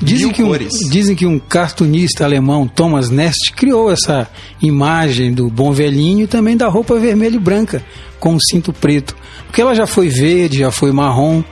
Dizem 0.00 0.26
Mil 0.26 0.34
que, 0.34 0.42
um, 0.42 0.46
cores. 0.46 0.72
dizem 0.90 1.16
que 1.16 1.26
um 1.26 1.38
cartunista 1.38 2.24
alemão, 2.24 2.66
Thomas 2.68 3.10
Nest, 3.10 3.52
criou 3.56 3.90
essa 3.90 4.28
imagem 4.60 5.34
do 5.34 5.48
bom 5.50 5.72
velhinho 5.72 6.24
e 6.24 6.26
também 6.26 6.56
da 6.56 6.68
roupa 6.68 6.98
vermelha 6.98 7.36
e 7.36 7.40
branca, 7.40 7.84
com 8.20 8.34
o 8.36 8.40
cinto 8.40 8.72
preto. 8.72 9.14
Porque 9.46 9.60
ela 9.60 9.74
já 9.74 9.86
foi 9.86 10.08
verde, 10.08 10.60
já 10.60 10.70
foi 10.70 10.92
marrom. 10.92 11.42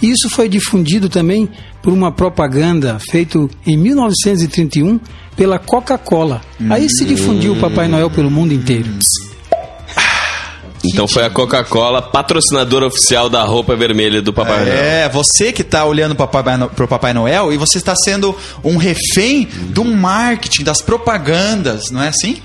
E 0.00 0.10
isso 0.10 0.28
foi 0.28 0.48
difundido 0.48 1.08
também 1.08 1.48
por 1.82 1.92
uma 1.92 2.12
propaganda 2.12 2.98
feita 3.10 3.38
em 3.66 3.76
1931 3.76 5.00
pela 5.36 5.58
Coca-Cola. 5.58 6.40
Aí 6.70 6.88
se 6.88 7.04
difundiu 7.04 7.52
o 7.52 7.56
Papai 7.56 7.88
Noel 7.88 8.10
pelo 8.10 8.30
mundo 8.30 8.52
inteiro. 8.52 8.88
Então 10.84 11.08
foi 11.08 11.24
a 11.24 11.30
Coca-Cola, 11.30 12.00
patrocinadora 12.00 12.86
oficial 12.86 13.28
da 13.28 13.42
roupa 13.42 13.74
vermelha 13.74 14.22
do 14.22 14.32
Papai 14.32 14.64
Noel. 14.64 14.74
É, 14.74 15.08
você 15.08 15.52
que 15.52 15.62
está 15.62 15.84
olhando 15.84 16.14
para 16.14 16.68
pro 16.68 16.86
Papai 16.86 17.12
Noel 17.12 17.52
e 17.52 17.56
você 17.56 17.78
está 17.78 17.94
sendo 17.96 18.36
um 18.62 18.76
refém 18.76 19.48
do 19.70 19.84
marketing, 19.84 20.64
das 20.64 20.80
propagandas, 20.80 21.90
não 21.90 22.02
é 22.02 22.08
assim? 22.08 22.40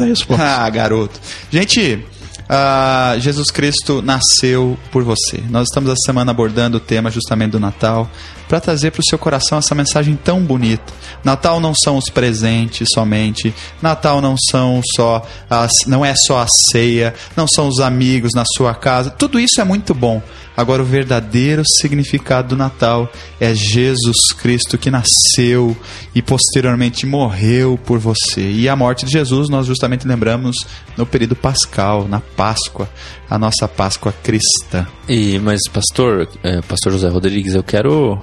É 0.00 0.04
isso, 0.04 0.26
pô. 0.26 0.34
Ah, 0.38 0.68
garoto. 0.70 1.20
Gente, 1.50 2.04
ah, 2.48 3.14
Jesus 3.18 3.50
Cristo 3.50 4.00
nasceu 4.00 4.78
por 4.90 5.04
você. 5.04 5.42
Nós 5.50 5.68
estamos 5.68 5.90
essa 5.90 6.06
semana 6.06 6.30
abordando 6.30 6.78
o 6.78 6.80
tema 6.80 7.10
justamente 7.10 7.52
do 7.52 7.60
Natal 7.60 8.10
para 8.48 8.58
trazer 8.58 8.90
para 8.90 9.00
o 9.00 9.04
seu 9.04 9.18
coração 9.18 9.58
essa 9.58 9.74
mensagem 9.74 10.16
tão 10.16 10.40
bonita. 10.40 10.92
Natal 11.22 11.60
não 11.60 11.74
são 11.74 11.98
os 11.98 12.08
presentes 12.08 12.88
somente. 12.92 13.54
Natal 13.82 14.22
não 14.22 14.34
são 14.50 14.80
só 14.96 15.22
as, 15.50 15.72
não 15.86 16.02
é 16.02 16.14
só 16.16 16.40
a 16.40 16.46
ceia, 16.48 17.14
não 17.36 17.46
são 17.46 17.68
os 17.68 17.80
amigos 17.80 18.32
na 18.34 18.44
sua 18.46 18.74
casa. 18.74 19.10
Tudo 19.10 19.38
isso 19.38 19.60
é 19.60 19.64
muito 19.64 19.92
bom. 19.92 20.22
Agora 20.58 20.82
o 20.82 20.84
verdadeiro 20.84 21.62
significado 21.80 22.48
do 22.48 22.56
Natal 22.56 23.08
é 23.38 23.54
Jesus 23.54 24.32
Cristo 24.36 24.76
que 24.76 24.90
nasceu 24.90 25.76
e 26.12 26.20
posteriormente 26.20 27.06
morreu 27.06 27.78
por 27.78 28.00
você. 28.00 28.40
E 28.40 28.68
a 28.68 28.74
morte 28.74 29.06
de 29.06 29.12
Jesus 29.12 29.48
nós 29.48 29.68
justamente 29.68 30.04
lembramos 30.04 30.56
no 30.96 31.06
período 31.06 31.36
pascal, 31.36 32.08
na 32.08 32.18
Páscoa, 32.18 32.90
a 33.30 33.38
nossa 33.38 33.68
Páscoa 33.68 34.12
cristã. 34.20 34.84
E, 35.08 35.38
mas, 35.38 35.60
pastor, 35.72 36.28
é, 36.42 36.60
pastor 36.62 36.92
José 36.92 37.06
Rodrigues, 37.08 37.54
eu 37.54 37.62
quero. 37.62 38.20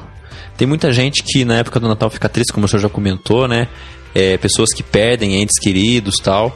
Tem 0.58 0.68
muita 0.68 0.92
gente 0.92 1.24
que 1.24 1.46
na 1.46 1.56
época 1.60 1.80
do 1.80 1.88
Natal 1.88 2.10
fica 2.10 2.28
triste, 2.28 2.52
como 2.52 2.66
o 2.66 2.68
senhor 2.68 2.82
já 2.82 2.90
comentou, 2.90 3.48
né? 3.48 3.70
É, 4.14 4.38
pessoas 4.38 4.74
que 4.74 4.84
perdem 4.84 5.42
entes 5.42 5.58
queridos 5.58 6.18
tal. 6.18 6.54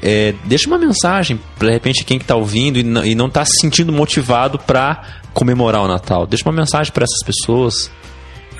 É, 0.00 0.34
deixa 0.44 0.68
uma 0.68 0.78
mensagem, 0.78 1.38
de 1.58 1.70
repente, 1.70 2.04
quem 2.04 2.18
que 2.18 2.24
tá 2.24 2.34
ouvindo 2.34 2.78
e 2.78 2.82
não, 2.82 3.04
e 3.04 3.14
não 3.14 3.28
tá 3.28 3.44
se 3.44 3.60
sentindo 3.60 3.92
motivado 3.92 4.58
para 4.58 5.20
comemorar 5.32 5.82
o 5.82 5.88
Natal. 5.88 6.26
Deixa 6.26 6.48
uma 6.48 6.54
mensagem 6.54 6.92
para 6.92 7.04
essas 7.04 7.22
pessoas. 7.24 7.90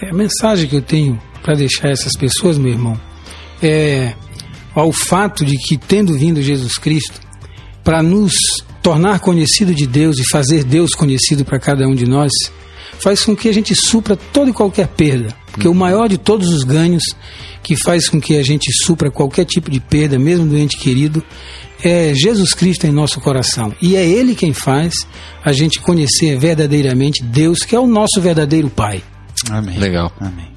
É, 0.00 0.10
a 0.10 0.14
mensagem 0.14 0.68
que 0.68 0.76
eu 0.76 0.82
tenho 0.82 1.20
para 1.42 1.54
deixar 1.54 1.88
essas 1.88 2.12
pessoas, 2.12 2.58
meu 2.58 2.72
irmão, 2.72 3.00
é 3.62 4.14
ao 4.74 4.92
fato 4.92 5.44
de 5.44 5.56
que, 5.56 5.76
tendo 5.76 6.14
vindo 6.14 6.40
Jesus 6.40 6.74
Cristo, 6.78 7.20
para 7.84 8.02
nos 8.02 8.32
tornar 8.82 9.20
conhecido 9.20 9.74
de 9.74 9.86
Deus 9.86 10.18
e 10.18 10.28
fazer 10.30 10.64
Deus 10.64 10.94
conhecido 10.94 11.44
para 11.44 11.58
cada 11.58 11.86
um 11.86 11.94
de 11.94 12.06
nós, 12.06 12.32
faz 12.98 13.24
com 13.24 13.36
que 13.36 13.48
a 13.48 13.52
gente 13.52 13.74
supra 13.74 14.16
toda 14.16 14.50
e 14.50 14.54
qualquer 14.54 14.88
perda. 14.88 15.41
Porque 15.52 15.68
o 15.68 15.74
maior 15.74 16.08
de 16.08 16.18
todos 16.18 16.48
os 16.48 16.64
ganhos 16.64 17.04
que 17.62 17.76
faz 17.76 18.08
com 18.08 18.20
que 18.20 18.36
a 18.36 18.42
gente 18.42 18.72
supra 18.84 19.10
qualquer 19.10 19.44
tipo 19.44 19.70
de 19.70 19.78
perda, 19.78 20.18
mesmo 20.18 20.46
do 20.46 20.58
ente 20.58 20.76
querido, 20.76 21.22
é 21.84 22.12
Jesus 22.14 22.54
Cristo 22.54 22.86
em 22.86 22.92
nosso 22.92 23.20
coração. 23.20 23.74
E 23.80 23.94
é 23.94 24.04
Ele 24.04 24.34
quem 24.34 24.52
faz 24.52 24.94
a 25.44 25.52
gente 25.52 25.80
conhecer 25.80 26.38
verdadeiramente 26.38 27.22
Deus, 27.22 27.60
que 27.60 27.76
é 27.76 27.78
o 27.78 27.86
nosso 27.86 28.20
verdadeiro 28.20 28.70
Pai. 28.70 29.02
Amém. 29.50 29.78
Legal. 29.78 30.12
Amém. 30.20 30.48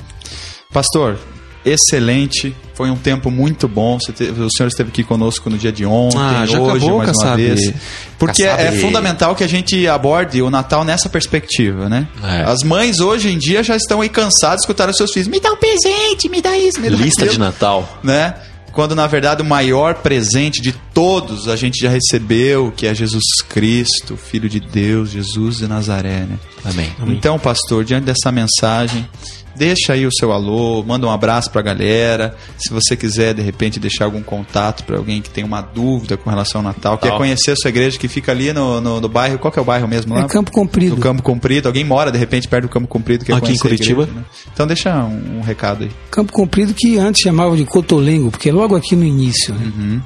Pastor, 0.71 1.19
excelente. 1.65 2.55
Foi 2.73 2.89
um 2.89 2.95
tempo 2.95 3.31
muito 3.31 3.67
bom. 3.67 3.97
Você 3.99 4.11
teve- 4.11 4.41
o 4.41 4.49
senhor 4.49 4.67
esteve 4.67 4.89
aqui 4.89 5.03
conosco 5.03 5.49
no 5.49 5.57
dia 5.57 5.71
de 5.71 5.85
ontem, 5.85 6.17
Ah, 6.17 6.45
já 6.45 6.59
hoje, 6.59 6.71
acabou, 6.85 6.97
mais 6.97 7.09
uma 7.09 7.23
Kassab? 7.23 7.37
vez. 7.41 7.73
Porque 8.19 8.43
é, 8.43 8.67
é 8.67 8.71
fundamental 8.73 9.33
que 9.35 9.43
a 9.43 9.47
gente 9.47 9.87
aborde 9.87 10.41
o 10.41 10.49
Natal 10.49 10.83
nessa 10.83 11.07
perspectiva, 11.09 11.87
né? 11.89 12.07
É. 12.23 12.41
As 12.43 12.63
mães 12.63 12.99
hoje 12.99 13.29
em 13.29 13.37
dia 13.37 13.63
já 13.63 13.75
estão 13.75 14.01
aí 14.01 14.09
cansadas 14.09 14.57
de 14.57 14.61
escutar 14.63 14.89
os 14.89 14.97
seus 14.97 15.11
filhos. 15.11 15.27
Me 15.27 15.39
dá 15.39 15.51
um 15.51 15.57
presente, 15.57 16.27
me 16.29 16.41
dá 16.41 16.57
isso, 16.57 16.79
me 16.81 16.89
dá 16.89 16.97
Lista 16.97 17.23
de 17.23 17.29
aquilo", 17.29 17.45
Natal. 17.45 17.99
né? 18.03 18.35
Quando 18.73 18.93
na 18.93 19.07
verdade 19.07 19.41
o 19.41 19.45
maior 19.45 19.95
presente 19.95 20.61
de 20.61 20.73
todos 20.93 21.47
a 21.47 21.55
gente 21.55 21.79
já 21.81 21.89
recebeu, 21.89 22.73
que 22.75 22.85
é 22.85 22.93
Jesus 22.93 23.23
Cristo, 23.47 24.17
Filho 24.17 24.49
de 24.49 24.59
Deus, 24.59 25.11
Jesus 25.11 25.57
de 25.59 25.67
Nazaré, 25.67 26.25
né? 26.29 26.37
Amém. 26.65 26.93
Então, 27.07 27.39
pastor, 27.39 27.85
diante 27.85 28.03
dessa 28.03 28.33
mensagem, 28.33 29.07
deixa 29.55 29.93
aí 29.93 30.05
o 30.05 30.11
seu 30.11 30.31
alô, 30.31 30.83
manda 30.83 31.05
um 31.07 31.09
abraço 31.11 31.49
pra 31.51 31.61
galera. 31.61 32.35
Se 32.57 32.73
você 32.73 32.95
quiser, 32.95 33.33
de 33.33 33.41
repente, 33.41 33.79
deixar 33.79 34.05
algum 34.05 34.21
contato 34.21 34.83
para 34.83 34.97
alguém 34.97 35.21
que 35.21 35.29
tem 35.29 35.43
uma 35.43 35.61
dúvida 35.61 36.17
com 36.17 36.29
relação 36.29 36.59
ao 36.61 36.65
Natal, 36.65 36.97
quer 36.97 37.15
conhecer 37.17 37.51
a 37.51 37.55
sua 37.55 37.69
igreja 37.69 37.97
que 37.97 38.07
fica 38.07 38.31
ali 38.31 38.51
no, 38.53 38.79
no, 38.81 39.01
no 39.01 39.09
bairro, 39.09 39.37
qual 39.39 39.51
que 39.51 39.59
é 39.59 39.61
o 39.61 39.65
bairro 39.65 39.87
mesmo 39.87 40.13
lá? 40.13 40.21
É 40.21 40.27
Campo 40.27 40.51
Comprido. 40.51 40.95
Do 40.95 41.01
Campo 41.01 41.21
Comprido. 41.23 41.67
Alguém 41.67 41.83
mora, 41.83 42.11
de 42.11 42.17
repente, 42.17 42.47
perto 42.47 42.63
do 42.63 42.69
Campo 42.69 42.87
Comprido, 42.87 43.23
quer 43.25 43.33
Aqui 43.33 43.53
em 43.53 43.57
conhecer 43.57 43.67
a 43.67 43.73
igreja, 43.73 43.95
Curitiba? 43.95 44.19
né? 44.19 44.25
Então 44.53 44.67
deixa 44.67 44.95
um, 45.05 45.37
um 45.39 45.41
recado 45.41 45.83
aí. 45.83 45.91
Campo 46.11 46.31
Comprido 46.31 46.73
que 46.75 46.97
antes 46.97 47.21
chamavam 47.21 47.55
de 47.55 47.65
Cotolengo, 47.65 48.31
porque 48.31 48.49
é 48.49 48.53
logo 48.53 48.75
aqui 48.75 48.95
no 48.95 49.03
início. 49.03 49.53
né? 49.53 50.01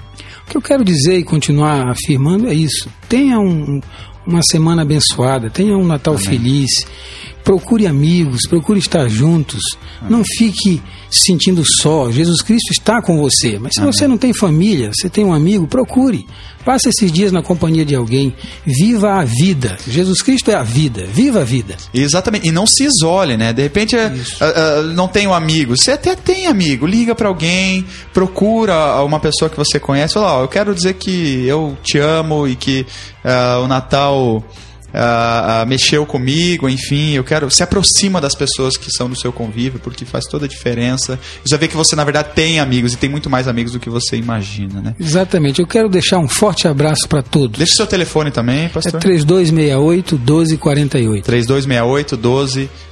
O 0.46 0.50
que 0.52 0.58
eu 0.58 0.62
quero 0.62 0.84
dizer 0.84 1.16
e 1.18 1.24
continuar 1.24 1.90
afirmando 1.92 2.48
é 2.48 2.54
isso. 2.54 2.90
Tenha 3.08 3.40
um- 3.40 3.80
uma 4.30 4.44
semana 4.44 4.84
abençoada, 4.84 5.50
tenha 5.50 5.76
um 5.76 5.86
Natal 5.86 6.18
feliz. 6.18 6.70
procure 7.44 7.88
amigos, 7.88 8.42
procure 8.48 8.80
estar 8.80 9.08
juntos. 9.08 9.62
Não 10.08 10.24
fique 10.38 10.82
se 11.10 11.26
sentindo 11.26 11.64
só. 11.66 12.12
Jesus 12.12 12.42
Cristo 12.42 12.72
está 12.72 13.02
com 13.02 13.18
você. 13.18 13.58
Mas 13.60 13.74
se 13.74 13.82
você 13.82 14.08
não 14.08 14.18
tem 14.18 14.34
família, 14.34 14.92
você 14.94 15.10
tem 15.10 15.26
um 15.26 15.34
amigo, 15.34 15.68
procure. 15.68 16.28
Passe 16.64 16.90
esses 16.90 17.12
dias 17.12 17.32
na 17.32 17.42
companhia 17.42 17.84
de 17.84 17.96
alguém. 17.96 18.36
Viva 18.66 19.14
a 19.14 19.24
vida. 19.24 19.78
Jesus 19.88 20.22
Cristo 20.22 20.52
é 20.52 20.56
a 20.56 20.62
vida. 20.62 21.06
Viva 21.12 21.42
a 21.42 21.44
vida. 21.44 21.76
Exatamente. 21.94 22.48
E 22.48 22.52
não 22.52 22.68
se 22.68 22.84
isole, 22.84 23.36
né? 23.38 23.52
De 23.52 23.64
repente 23.64 23.96
é, 23.96 24.14
ah, 24.40 24.54
ah, 24.56 24.82
não 24.84 25.08
tem 25.08 25.26
um 25.26 25.34
amigo. 25.34 25.76
Você 25.76 25.92
até 25.92 26.16
tem 26.16 26.46
amigo. 26.48 26.86
Liga 26.86 27.16
pra 27.16 27.28
alguém, 27.28 27.86
procura 28.14 29.02
uma 29.04 29.20
pessoa 29.20 29.50
que 29.50 29.58
você 29.58 29.80
conhece. 29.80 30.14
Fala, 30.14 30.40
ó, 30.40 30.44
eu 30.44 30.48
quero 30.48 30.76
dizer 30.76 30.94
que 30.94 31.46
eu 31.48 31.76
te 31.82 31.98
amo 31.98 32.48
e 32.48 32.56
que 32.56 32.86
ah, 33.30 33.60
o 33.60 33.68
Natal 33.68 34.44
ah, 34.94 35.66
mexeu 35.68 36.06
comigo, 36.06 36.68
enfim, 36.70 37.12
eu 37.12 37.24
quero. 37.24 37.50
Se 37.52 37.62
aproxima 37.64 38.20
das 38.20 38.36
pessoas 38.36 38.76
que 38.78 38.90
são 38.92 39.10
do 39.10 39.16
seu 39.20 39.32
convívio, 39.32 39.80
porque 39.80 40.06
faz 40.06 40.26
toda 40.26 40.46
a 40.46 40.50
diferença. 40.50 41.20
Você 41.46 41.58
ver 41.58 41.68
que 41.68 41.76
você, 41.78 41.96
na 41.96 42.04
verdade, 42.04 42.30
tem 42.34 42.60
amigos 42.60 42.94
e 42.94 42.98
tem 42.98 43.10
muito 43.10 43.30
mais 43.30 43.48
amigos 43.48 43.72
do 43.74 43.80
que 43.80 43.90
você 43.90 44.16
imagina, 44.18 44.82
né? 44.82 44.96
Exatamente. 45.00 45.60
Eu 45.62 45.68
quero 45.68 45.90
deixar 45.90 46.18
um 46.20 46.28
forte 46.28 46.68
abraço 46.68 47.08
para 47.08 47.22
todos. 47.22 47.58
Deixa 47.58 47.74
o 47.74 47.76
seu 47.78 47.88
telefone 47.88 48.32
também, 48.32 48.66
É 48.66 48.70
pastor. 48.70 49.00
3268 49.00 50.16
1248. 50.18 51.24
3268 51.26 52.18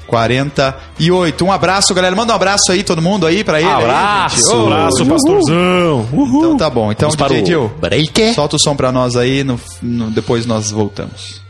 1248. 0.07 1.43
Um 1.45 1.51
abraço, 1.51 1.93
galera. 1.93 2.15
Manda 2.15 2.33
um 2.33 2.35
abraço 2.35 2.71
aí, 2.71 2.83
todo 2.83 3.01
mundo 3.01 3.25
aí 3.25 3.43
pra 3.43 3.59
ele. 3.59 3.69
aí, 3.69 3.75
Abraço. 3.83 4.35
gente. 4.37 4.47
Ô, 4.55 4.65
Abraço, 4.67 5.05
pastorzão. 5.05 6.07
Uhul. 6.13 6.37
Então 6.39 6.57
tá 6.57 6.69
bom. 6.69 6.91
Então, 6.91 7.09
Vamos 7.09 7.15
para 7.15 7.27
DJ 7.29 7.43
o 7.43 7.45
Gil, 7.47 7.71
break. 7.79 8.33
solta 8.33 8.55
o 8.55 8.59
som 8.59 8.75
pra 8.75 8.91
nós 8.91 9.15
aí, 9.15 9.43
no, 9.43 9.59
no- 9.81 10.09
depois 10.11 10.45
nós 10.45 10.71
voltamos. 10.71 11.41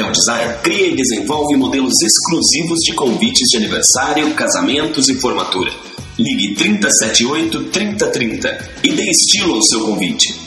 A 0.00 0.02
Tel 0.02 0.12
Design 0.12 0.54
cria 0.62 0.86
e 0.88 0.96
desenvolve 0.96 1.56
modelos 1.58 1.92
exclusivos 2.02 2.78
de 2.86 2.94
convites 2.94 3.46
de 3.50 3.58
aniversário, 3.58 4.32
casamentos 4.32 5.10
e 5.10 5.20
formatura. 5.20 5.70
Ligue 6.18 6.54
378 6.54 7.64
3030 7.64 8.70
e 8.82 8.92
dê 8.92 9.10
estilo 9.10 9.56
ao 9.56 9.62
seu 9.62 9.80
convite. 9.84 10.40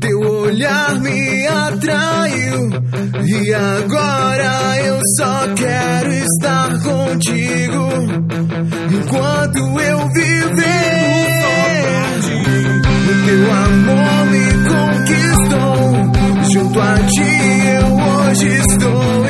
Teu 0.00 0.18
olhar 0.18 1.00
me 1.00 1.46
atraiu 1.46 2.70
e 3.24 3.54
agora 3.54 4.84
eu 4.84 4.98
só 5.16 5.54
quero 5.54 6.12
estar 6.12 6.82
contigo 6.82 7.88
enquanto 8.90 9.80
eu 9.80 10.08
viver. 10.12 11.03
Teu 13.34 13.52
amor 13.52 14.26
me 14.30 14.46
conquistou, 14.68 15.90
junto 16.52 16.80
a 16.80 16.94
ti 16.94 17.66
eu 17.66 17.86
hoje 17.96 18.46
estou 18.46 19.23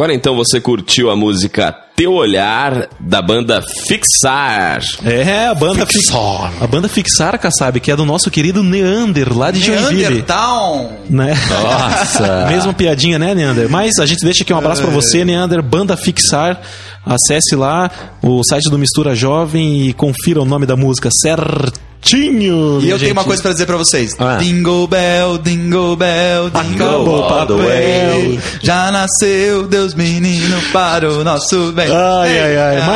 Agora 0.00 0.14
então 0.14 0.34
você 0.34 0.58
curtiu 0.62 1.10
a 1.10 1.14
música 1.14 1.76
Teu 1.94 2.14
Olhar 2.14 2.88
da 2.98 3.20
banda 3.20 3.60
Fixar. 3.86 4.80
É, 5.04 5.48
a 5.48 5.54
banda 5.54 5.84
Fixar. 5.84 6.54
A 6.58 6.66
banda 6.66 6.88
Fixar, 6.88 7.38
Kassab, 7.38 7.78
que 7.80 7.90
é 7.90 7.96
do 7.96 8.06
nosso 8.06 8.30
querido 8.30 8.62
Neander, 8.62 9.36
lá 9.36 9.50
de 9.50 9.60
Joinville. 9.60 9.96
Neandertown. 9.96 10.90
Né? 11.10 11.34
Nossa. 11.50 12.46
Mesma 12.48 12.72
piadinha, 12.72 13.18
né, 13.18 13.34
Neander? 13.34 13.68
Mas 13.68 13.98
a 13.98 14.06
gente 14.06 14.24
deixa 14.24 14.42
aqui 14.42 14.54
um 14.54 14.56
abraço 14.56 14.80
pra 14.80 14.90
você, 14.90 15.22
Neander, 15.22 15.62
Banda 15.62 15.98
Fixar. 15.98 16.58
Acesse 17.04 17.54
lá 17.54 17.90
o 18.22 18.42
site 18.42 18.70
do 18.70 18.78
Mistura 18.78 19.14
Jovem 19.14 19.86
e 19.86 19.92
confira 19.92 20.40
o 20.40 20.46
nome 20.46 20.64
da 20.64 20.76
música, 20.76 21.10
certo? 21.12 21.89
Tinho! 22.00 22.80
E 22.82 22.88
eu 22.90 22.98
tenho 22.98 23.12
uma 23.12 23.20
gente. 23.22 23.26
coisa 23.28 23.42
pra 23.42 23.52
dizer 23.52 23.66
pra 23.66 23.76
vocês. 23.76 24.12
Ah. 24.18 24.36
Dingle 24.36 24.86
Bell, 24.86 25.38
Dingle 25.38 25.96
Bell, 25.96 26.50
Dingle 26.50 26.86
Acabou, 26.86 27.28
Papai. 27.28 27.56
Way. 27.56 28.40
Já 28.62 28.90
nasceu 28.90 29.66
Deus 29.66 29.94
menino 29.94 30.60
para 30.72 31.10
o 31.10 31.22
nosso 31.22 31.72
bem. 31.72 31.88
Ai, 31.90 32.38
ai, 32.40 32.56
ai. 32.56 32.76
Ah. 32.78 32.86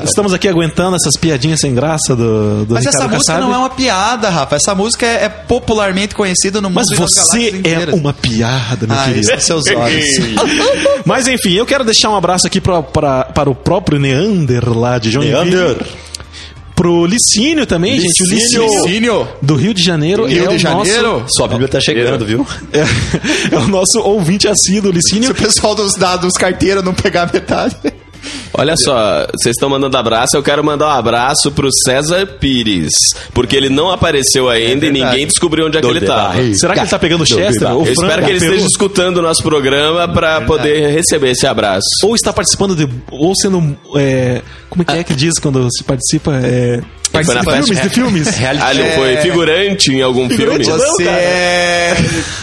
Mas 0.00 0.08
estamos 0.08 0.32
aqui 0.32 0.48
aguentando 0.48 0.96
essas 0.96 1.14
piadinhas 1.16 1.60
sem 1.60 1.74
graça 1.74 2.16
do, 2.16 2.64
do 2.64 2.74
Mas 2.74 2.86
essa 2.86 2.98
Ricardo 3.02 3.14
música 3.14 3.32
Kassab. 3.34 3.46
não 3.48 3.54
é 3.54 3.58
uma 3.58 3.70
piada, 3.70 4.30
Rafa. 4.30 4.56
Essa 4.56 4.74
música 4.74 5.06
é, 5.06 5.24
é 5.24 5.28
popularmente 5.28 6.14
conhecida 6.14 6.60
no 6.60 6.68
mundo 6.70 6.76
Mas 6.88 6.98
você 6.98 7.60
é 7.64 7.94
uma 7.94 8.12
piada, 8.12 8.86
meu 8.86 8.96
Ah, 8.96 9.04
querido. 9.04 9.20
isso, 9.34 9.40
seus 9.46 9.64
olhos. 9.66 10.04
Mas 11.04 11.26
enfim, 11.28 11.52
eu 11.54 11.66
quero 11.66 11.84
deixar 11.84 12.10
um 12.10 12.16
abraço 12.16 12.46
aqui 12.46 12.60
pra, 12.60 12.82
pra- 12.82 13.24
para 13.24 13.50
o 13.50 13.54
próprio 13.54 13.98
Neander 13.98 14.68
lá 14.76 14.98
de 14.98 15.10
Joinville. 15.10 15.50
Neander. 15.50 15.76
Pro 16.82 17.06
Licínio 17.06 17.64
também, 17.64 18.00
gente. 18.00 18.22
O 18.24 18.26
Licínio 18.34 18.66
Licínio. 18.66 19.28
do 19.40 19.54
Rio 19.54 19.72
de 19.72 19.82
Janeiro. 19.84 20.26
Rio 20.26 20.50
é 20.50 20.56
de 20.56 20.66
o 20.66 20.70
nosso- 20.70 20.90
Janeiro. 20.90 21.24
Sua 21.28 21.46
Bíblia 21.46 21.68
tá 21.68 21.80
chegando, 21.80 22.24
viu? 22.26 22.44
É, 22.72 23.54
é 23.54 23.58
o 23.58 23.68
nosso 23.68 24.00
ouvinte 24.00 24.48
assíduo, 24.48 24.90
Se 24.92 24.96
Licínio. 24.96 25.30
o 25.30 25.34
pessoal 25.34 25.74
dos 25.76 25.94
dados 25.94 26.34
carteira 26.34 26.82
não 26.82 26.92
pegar 26.92 27.30
metade. 27.32 27.76
Olha 28.54 28.76
só, 28.76 29.26
vocês 29.32 29.56
estão 29.56 29.68
mandando 29.68 29.96
abraço, 29.96 30.36
eu 30.36 30.42
quero 30.42 30.62
mandar 30.62 30.88
um 30.88 30.98
abraço 30.98 31.50
pro 31.52 31.68
César 31.84 32.26
Pires, 32.26 32.92
porque 33.32 33.56
ele 33.56 33.68
não 33.68 33.90
apareceu 33.90 34.48
ainda 34.48 34.86
e 34.86 34.90
verdade. 34.90 35.10
ninguém 35.10 35.26
descobriu 35.26 35.66
onde 35.66 35.78
é 35.78 35.80
que 35.80 35.86
ele 35.86 36.00
tá. 36.00 36.32
Será 36.54 36.74
que 36.74 36.80
ele 36.80 36.88
tá 36.88 36.98
pegando 36.98 37.26
Chester? 37.26 37.68
Eu 37.68 37.82
espero 37.84 38.24
que 38.24 38.30
ele 38.30 38.38
esteja 38.38 38.66
escutando 38.66 39.18
o 39.18 39.22
nosso 39.22 39.42
programa 39.42 40.06
pra 40.08 40.42
poder 40.42 40.90
receber 40.90 41.30
esse 41.30 41.46
abraço. 41.46 41.86
Ou 42.02 42.14
está 42.14 42.32
participando 42.32 42.76
de. 42.76 42.88
Ou 43.10 43.34
sendo. 43.34 43.76
é, 43.96 44.42
como 44.68 44.82
é 44.82 44.84
que 44.84 44.98
é 44.98 45.04
que 45.04 45.14
diz 45.14 45.38
quando 45.38 45.68
se 45.70 45.84
participa? 45.84 46.34
É, 46.34 46.80
Foi 47.12 47.34
na 47.34 47.40
de 47.40 47.46
festa- 47.46 47.62
filmes, 47.62 47.82
de 47.82 47.88
filmes. 47.90 48.28
Reality 48.36 48.64
Ali 48.64 48.82
foi 48.92 49.16
figurante 49.18 49.92
em 49.92 50.02
algum 50.02 50.28
filme. 50.28 50.64
Você 50.64 51.04
é. 51.04 51.94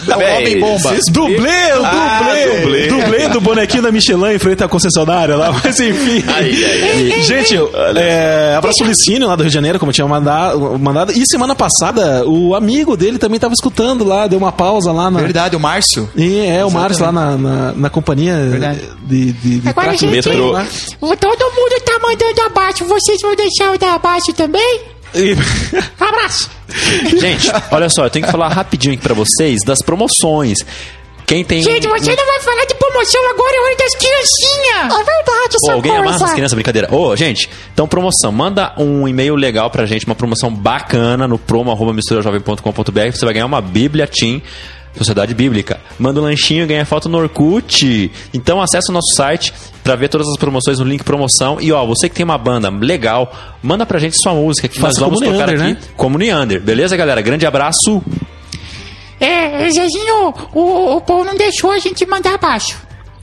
Tá 0.06 0.18
o 0.18 0.22
homem 0.22 0.60
bomba. 0.60 0.96
Dublê, 1.12 1.74
o 1.80 1.84
Ah, 1.86 2.20
dublê, 2.24 2.46
dublê. 2.62 2.88
dublê 2.88 3.28
do 3.30 3.42
bonequinho 3.42 3.84
da 3.84 3.92
Michelin 3.92 4.34
em 4.36 4.40
frente 4.40 4.64
à 4.64 4.68
concessionária 4.68 5.36
lá, 5.36 5.52
mas 5.64 5.80
enfim. 5.80 6.24
Ai, 6.28 6.52
ai, 6.64 7.12
ai. 7.16 7.22
Gente, 7.22 7.56
é, 7.98 8.56
abraço 8.58 8.84
o 8.84 8.88
Licínio 8.88 9.28
lá 9.28 9.36
do 9.36 9.44
Rio 9.44 9.50
de 9.50 9.54
Janeiro, 9.54 9.80
como 9.80 9.90
eu 9.90 9.94
tinha 9.94 10.08
mandado, 10.08 10.78
mandado. 10.80 11.12
E 11.12 11.26
semana 11.28 11.56
passada, 11.56 12.24
o 12.26 12.56
amigo 12.56 12.96
dele 12.98 13.18
também 13.18 13.36
estava 13.36 13.54
escutando 13.54 14.04
lá, 14.04 14.28
deu 14.28 14.38
uma 14.40 14.52
pausa 14.52 14.92
lá 14.92 15.10
na. 15.12 15.20
Verdade, 15.20 15.56
o 15.56 15.60
Márcio. 15.60 16.10
E 16.16 16.40
é, 16.46 16.64
o 16.66 16.72
Márcio 16.72 17.04
lá 17.06 17.12
na, 17.12 17.38
na, 17.38 17.72
na 17.74 17.90
companhia 17.90 18.36
Verdade. 18.50 18.82
de, 19.04 19.32
de, 19.34 19.60
de 19.60 19.70
Agora, 19.70 19.92
gente, 19.92 20.08
Metrô. 20.08 20.32
todo 21.00 21.52
mundo 21.56 21.82
tá 21.86 22.00
mandando 22.02 22.42
abaixo. 22.46 22.86
Vocês 22.86 23.20
vão 23.22 23.36
deixar 23.36 23.66
eu 23.74 23.78
dar 23.78 23.96
abaixo 23.96 24.32
também? 24.34 24.59
E- 25.16 25.36
Abraço. 26.00 26.50
Gente, 27.20 27.50
olha 27.72 27.90
só, 27.90 28.06
eu 28.06 28.10
tenho 28.10 28.26
que 28.26 28.32
falar 28.32 28.50
rapidinho 28.50 28.94
aqui 28.94 29.02
pra 29.04 29.14
vocês 29.16 29.60
das 29.66 29.82
promoções. 29.82 30.60
Quem 31.26 31.44
tem. 31.44 31.62
Gente, 31.62 31.88
você 31.88 32.16
não 32.16 32.26
vai 32.26 32.40
falar 32.40 32.66
de 32.66 32.74
promoção 32.74 33.30
agora, 33.30 33.56
é 33.56 33.60
hora 33.62 33.76
das 33.78 33.96
criancinhas. 33.96 35.00
É 35.00 35.04
verdade, 35.04 35.56
essa 35.64 35.74
alguém 35.74 35.92
amarra 35.96 36.12
as 36.12 36.18
coisa. 36.18 36.34
crianças, 36.34 36.54
brincadeira. 36.56 36.94
Ô, 36.94 37.16
gente, 37.16 37.48
então 37.72 37.88
promoção. 37.88 38.32
Manda 38.32 38.74
um 38.80 39.08
e-mail 39.08 39.36
legal 39.36 39.70
pra 39.70 39.86
gente, 39.86 40.08
uma 40.08 40.16
promoção 40.16 40.52
bacana 40.52 41.28
no 41.28 41.38
promo.misturajovem.com.br. 41.38 43.12
Você 43.14 43.26
vai 43.26 43.34
ganhar 43.36 43.46
uma 43.46 43.62
Bíblia 43.62 44.08
Team 44.08 44.42
Sociedade 44.98 45.34
Bíblica. 45.34 45.80
Manda 45.98 46.20
um 46.20 46.24
lanchinho 46.24 46.64
e 46.64 46.68
ganha 46.68 46.86
foto 46.86 47.08
no 47.08 47.18
Orkut. 47.18 48.12
Então 48.34 48.62
acessa 48.62 48.92
o 48.92 48.94
nosso 48.94 49.14
site 49.16 49.54
pra 49.84 49.96
ver 49.96 50.10
todas 50.10 50.28
as 50.28 50.38
promoções 50.38 50.80
no 50.80 50.86
link 50.86 51.04
promoção. 51.04 51.58
E 51.62 51.72
ó, 51.72 51.86
você 51.86 52.10
que 52.10 52.16
tem 52.16 52.24
uma 52.24 52.38
banda 52.38 52.70
legal, 52.70 53.32
manda 53.64 53.86
pra 53.86 54.00
gente 54.00 54.18
sua 54.22 54.34
música 54.34 54.68
que 54.68 54.80
Faça 54.80 55.00
nós 55.00 55.10
vamos 55.10 55.20
tocar 55.20 55.48
Neander, 55.48 55.62
aqui 55.62 55.74
né? 55.74 55.78
como 55.96 56.18
Neander. 56.18 56.62
Beleza, 56.62 56.96
galera? 56.98 57.22
Grande 57.22 57.46
abraço. 57.46 58.02
É, 59.20 59.70
Zezinho, 59.70 60.34
o, 60.54 60.96
o 60.96 61.02
Paul 61.02 61.26
não 61.26 61.36
deixou 61.36 61.72
a 61.72 61.80
gente 61.80 62.06
mandar 62.06 62.36
abaixo. 62.36 62.78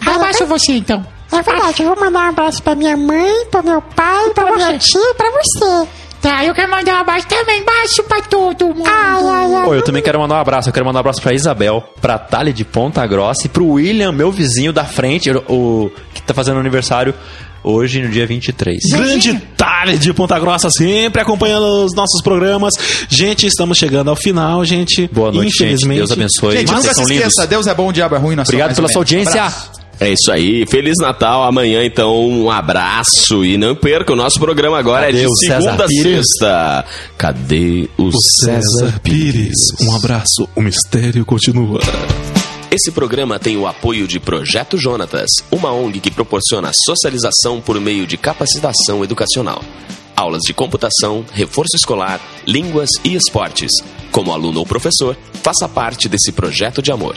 Abaixo 0.05 0.45
você, 0.47 0.73
então. 0.73 1.05
É 1.33 1.43
verdade, 1.43 1.83
eu 1.83 1.95
vou 1.95 2.05
mandar 2.05 2.27
um 2.27 2.29
abraço 2.29 2.63
pra 2.63 2.75
minha 2.75 2.97
mãe, 2.97 3.47
pro 3.51 3.65
meu 3.65 3.83
pai, 3.83 4.31
pro 4.31 4.47
Pra 4.47 4.57
meu 4.57 4.79
tio 4.79 5.01
e 5.01 5.15
pra 5.15 5.31
você. 5.31 5.89
Tá, 6.21 6.45
eu 6.45 6.55
quero 6.55 6.71
mandar 6.71 6.95
um 6.95 7.01
abaixo 7.01 7.27
também. 7.29 7.65
Baixo 7.65 8.03
pra 8.05 8.21
todo 8.23 8.67
mundo. 8.75 8.87
Ai, 8.87 9.55
ai. 9.55 9.65
Pô, 9.65 9.75
eu 9.75 9.83
também 9.83 10.03
quero 10.03 10.19
mandar 10.19 10.37
um 10.37 10.41
abraço. 10.41 10.69
Eu 10.69 10.73
quero 10.73 10.85
mandar 10.87 10.99
um 10.99 11.01
abraço 11.01 11.23
pra 11.23 11.33
Isabel, 11.33 11.83
pra 12.01 12.19
Thalia 12.19 12.53
de 12.53 12.65
Ponta 12.65 13.07
Grossa 13.07 13.47
e 13.47 13.49
pro 13.49 13.67
William, 13.67 14.13
meu 14.13 14.31
vizinho 14.33 14.73
da 14.73 14.85
frente, 14.85 15.31
o, 15.31 15.91
que 16.15 16.23
tá 16.23 16.35
fazendo 16.35 16.59
aniversário 16.59 17.15
hoje, 17.63 18.01
no 18.01 18.09
dia 18.09 18.27
23. 18.27 18.79
Grande 18.93 19.41
Thalia 19.57 19.99
de 19.99 20.13
Ponta 20.13 20.39
Grossa, 20.39 20.71
sempre 20.71 21.21
acompanhando 21.21 21.85
os 21.85 21.95
nossos 21.95 22.23
programas. 22.23 22.73
Gente, 23.09 23.47
estamos 23.47 23.77
chegando 23.79 24.09
ao 24.11 24.17
final, 24.17 24.65
gente. 24.65 25.09
Boa 25.13 25.31
noite, 25.33 25.51
gente. 25.51 25.63
Infelizmente. 25.65 25.99
Deus 25.99 26.13
abençoe. 26.13 26.57
Gente, 26.57 26.69
Vocês 26.69 26.79
nunca 26.83 26.89
se 26.89 26.95
são 26.95 27.05
lindos. 27.09 27.27
esqueça, 27.27 27.47
Deus 27.47 27.67
é 27.67 27.75
bom, 27.75 27.89
o 27.89 27.93
diabo 27.93 28.15
é 28.15 28.19
ruim. 28.19 28.37
nós 28.37 28.49
Obrigado 28.49 28.75
pela 28.75 28.89
sua 28.89 29.01
audiência. 29.01 29.43
Abraço. 29.43 29.86
É 29.99 30.11
isso 30.13 30.31
aí. 30.31 30.67
Feliz 30.67 30.95
Natal. 31.01 31.45
Amanhã, 31.45 31.85
então, 31.85 32.15
um 32.29 32.51
abraço. 32.51 33.45
E 33.45 33.57
não 33.57 33.75
perca, 33.75 34.13
o 34.13 34.17
nosso 34.17 34.39
programa 34.39 34.79
agora 34.79 35.07
Cadê 35.07 35.23
é 35.23 35.27
de 35.27 35.39
segunda 35.39 35.85
a 35.85 35.87
Pires? 35.87 36.27
sexta. 36.39 36.85
Cadê 37.17 37.89
o, 37.97 38.05
O 38.05 38.13
César 38.21 39.01
Pires. 39.03 39.55
Um 39.81 39.95
abraço, 39.97 40.49
o 40.55 40.61
mistério 40.61 41.25
continua. 41.25 41.81
Esse 42.71 42.91
programa 42.91 43.39
tem 43.39 43.57
o 43.57 43.67
apoio 43.67 44.07
de 44.07 44.21
Projeto 44.21 44.77
Jonatas, 44.77 45.31
uma 45.51 45.73
ONG 45.73 45.99
que 46.01 46.11
proporciona 46.11 46.73
socialização 46.75 47.61
por 47.61 47.81
meio 47.81 48.07
de 48.07 48.19
capacitação 48.19 49.03
educacional. 49.03 49.63
Aulas 50.15 50.43
de 50.43 50.53
computação, 50.53 51.25
reforço 51.33 51.77
escolar, 51.77 52.21
línguas 52.47 52.91
e 53.05 53.15
esportes. 53.15 53.71
Como 54.11 54.33
aluno 54.33 54.61
ou 54.61 54.67
professor, 54.67 55.17
faça 55.43 55.69
parte 55.69 56.09
desse 56.09 56.33
projeto 56.33 56.83
de 56.83 56.91
amor. 56.91 57.17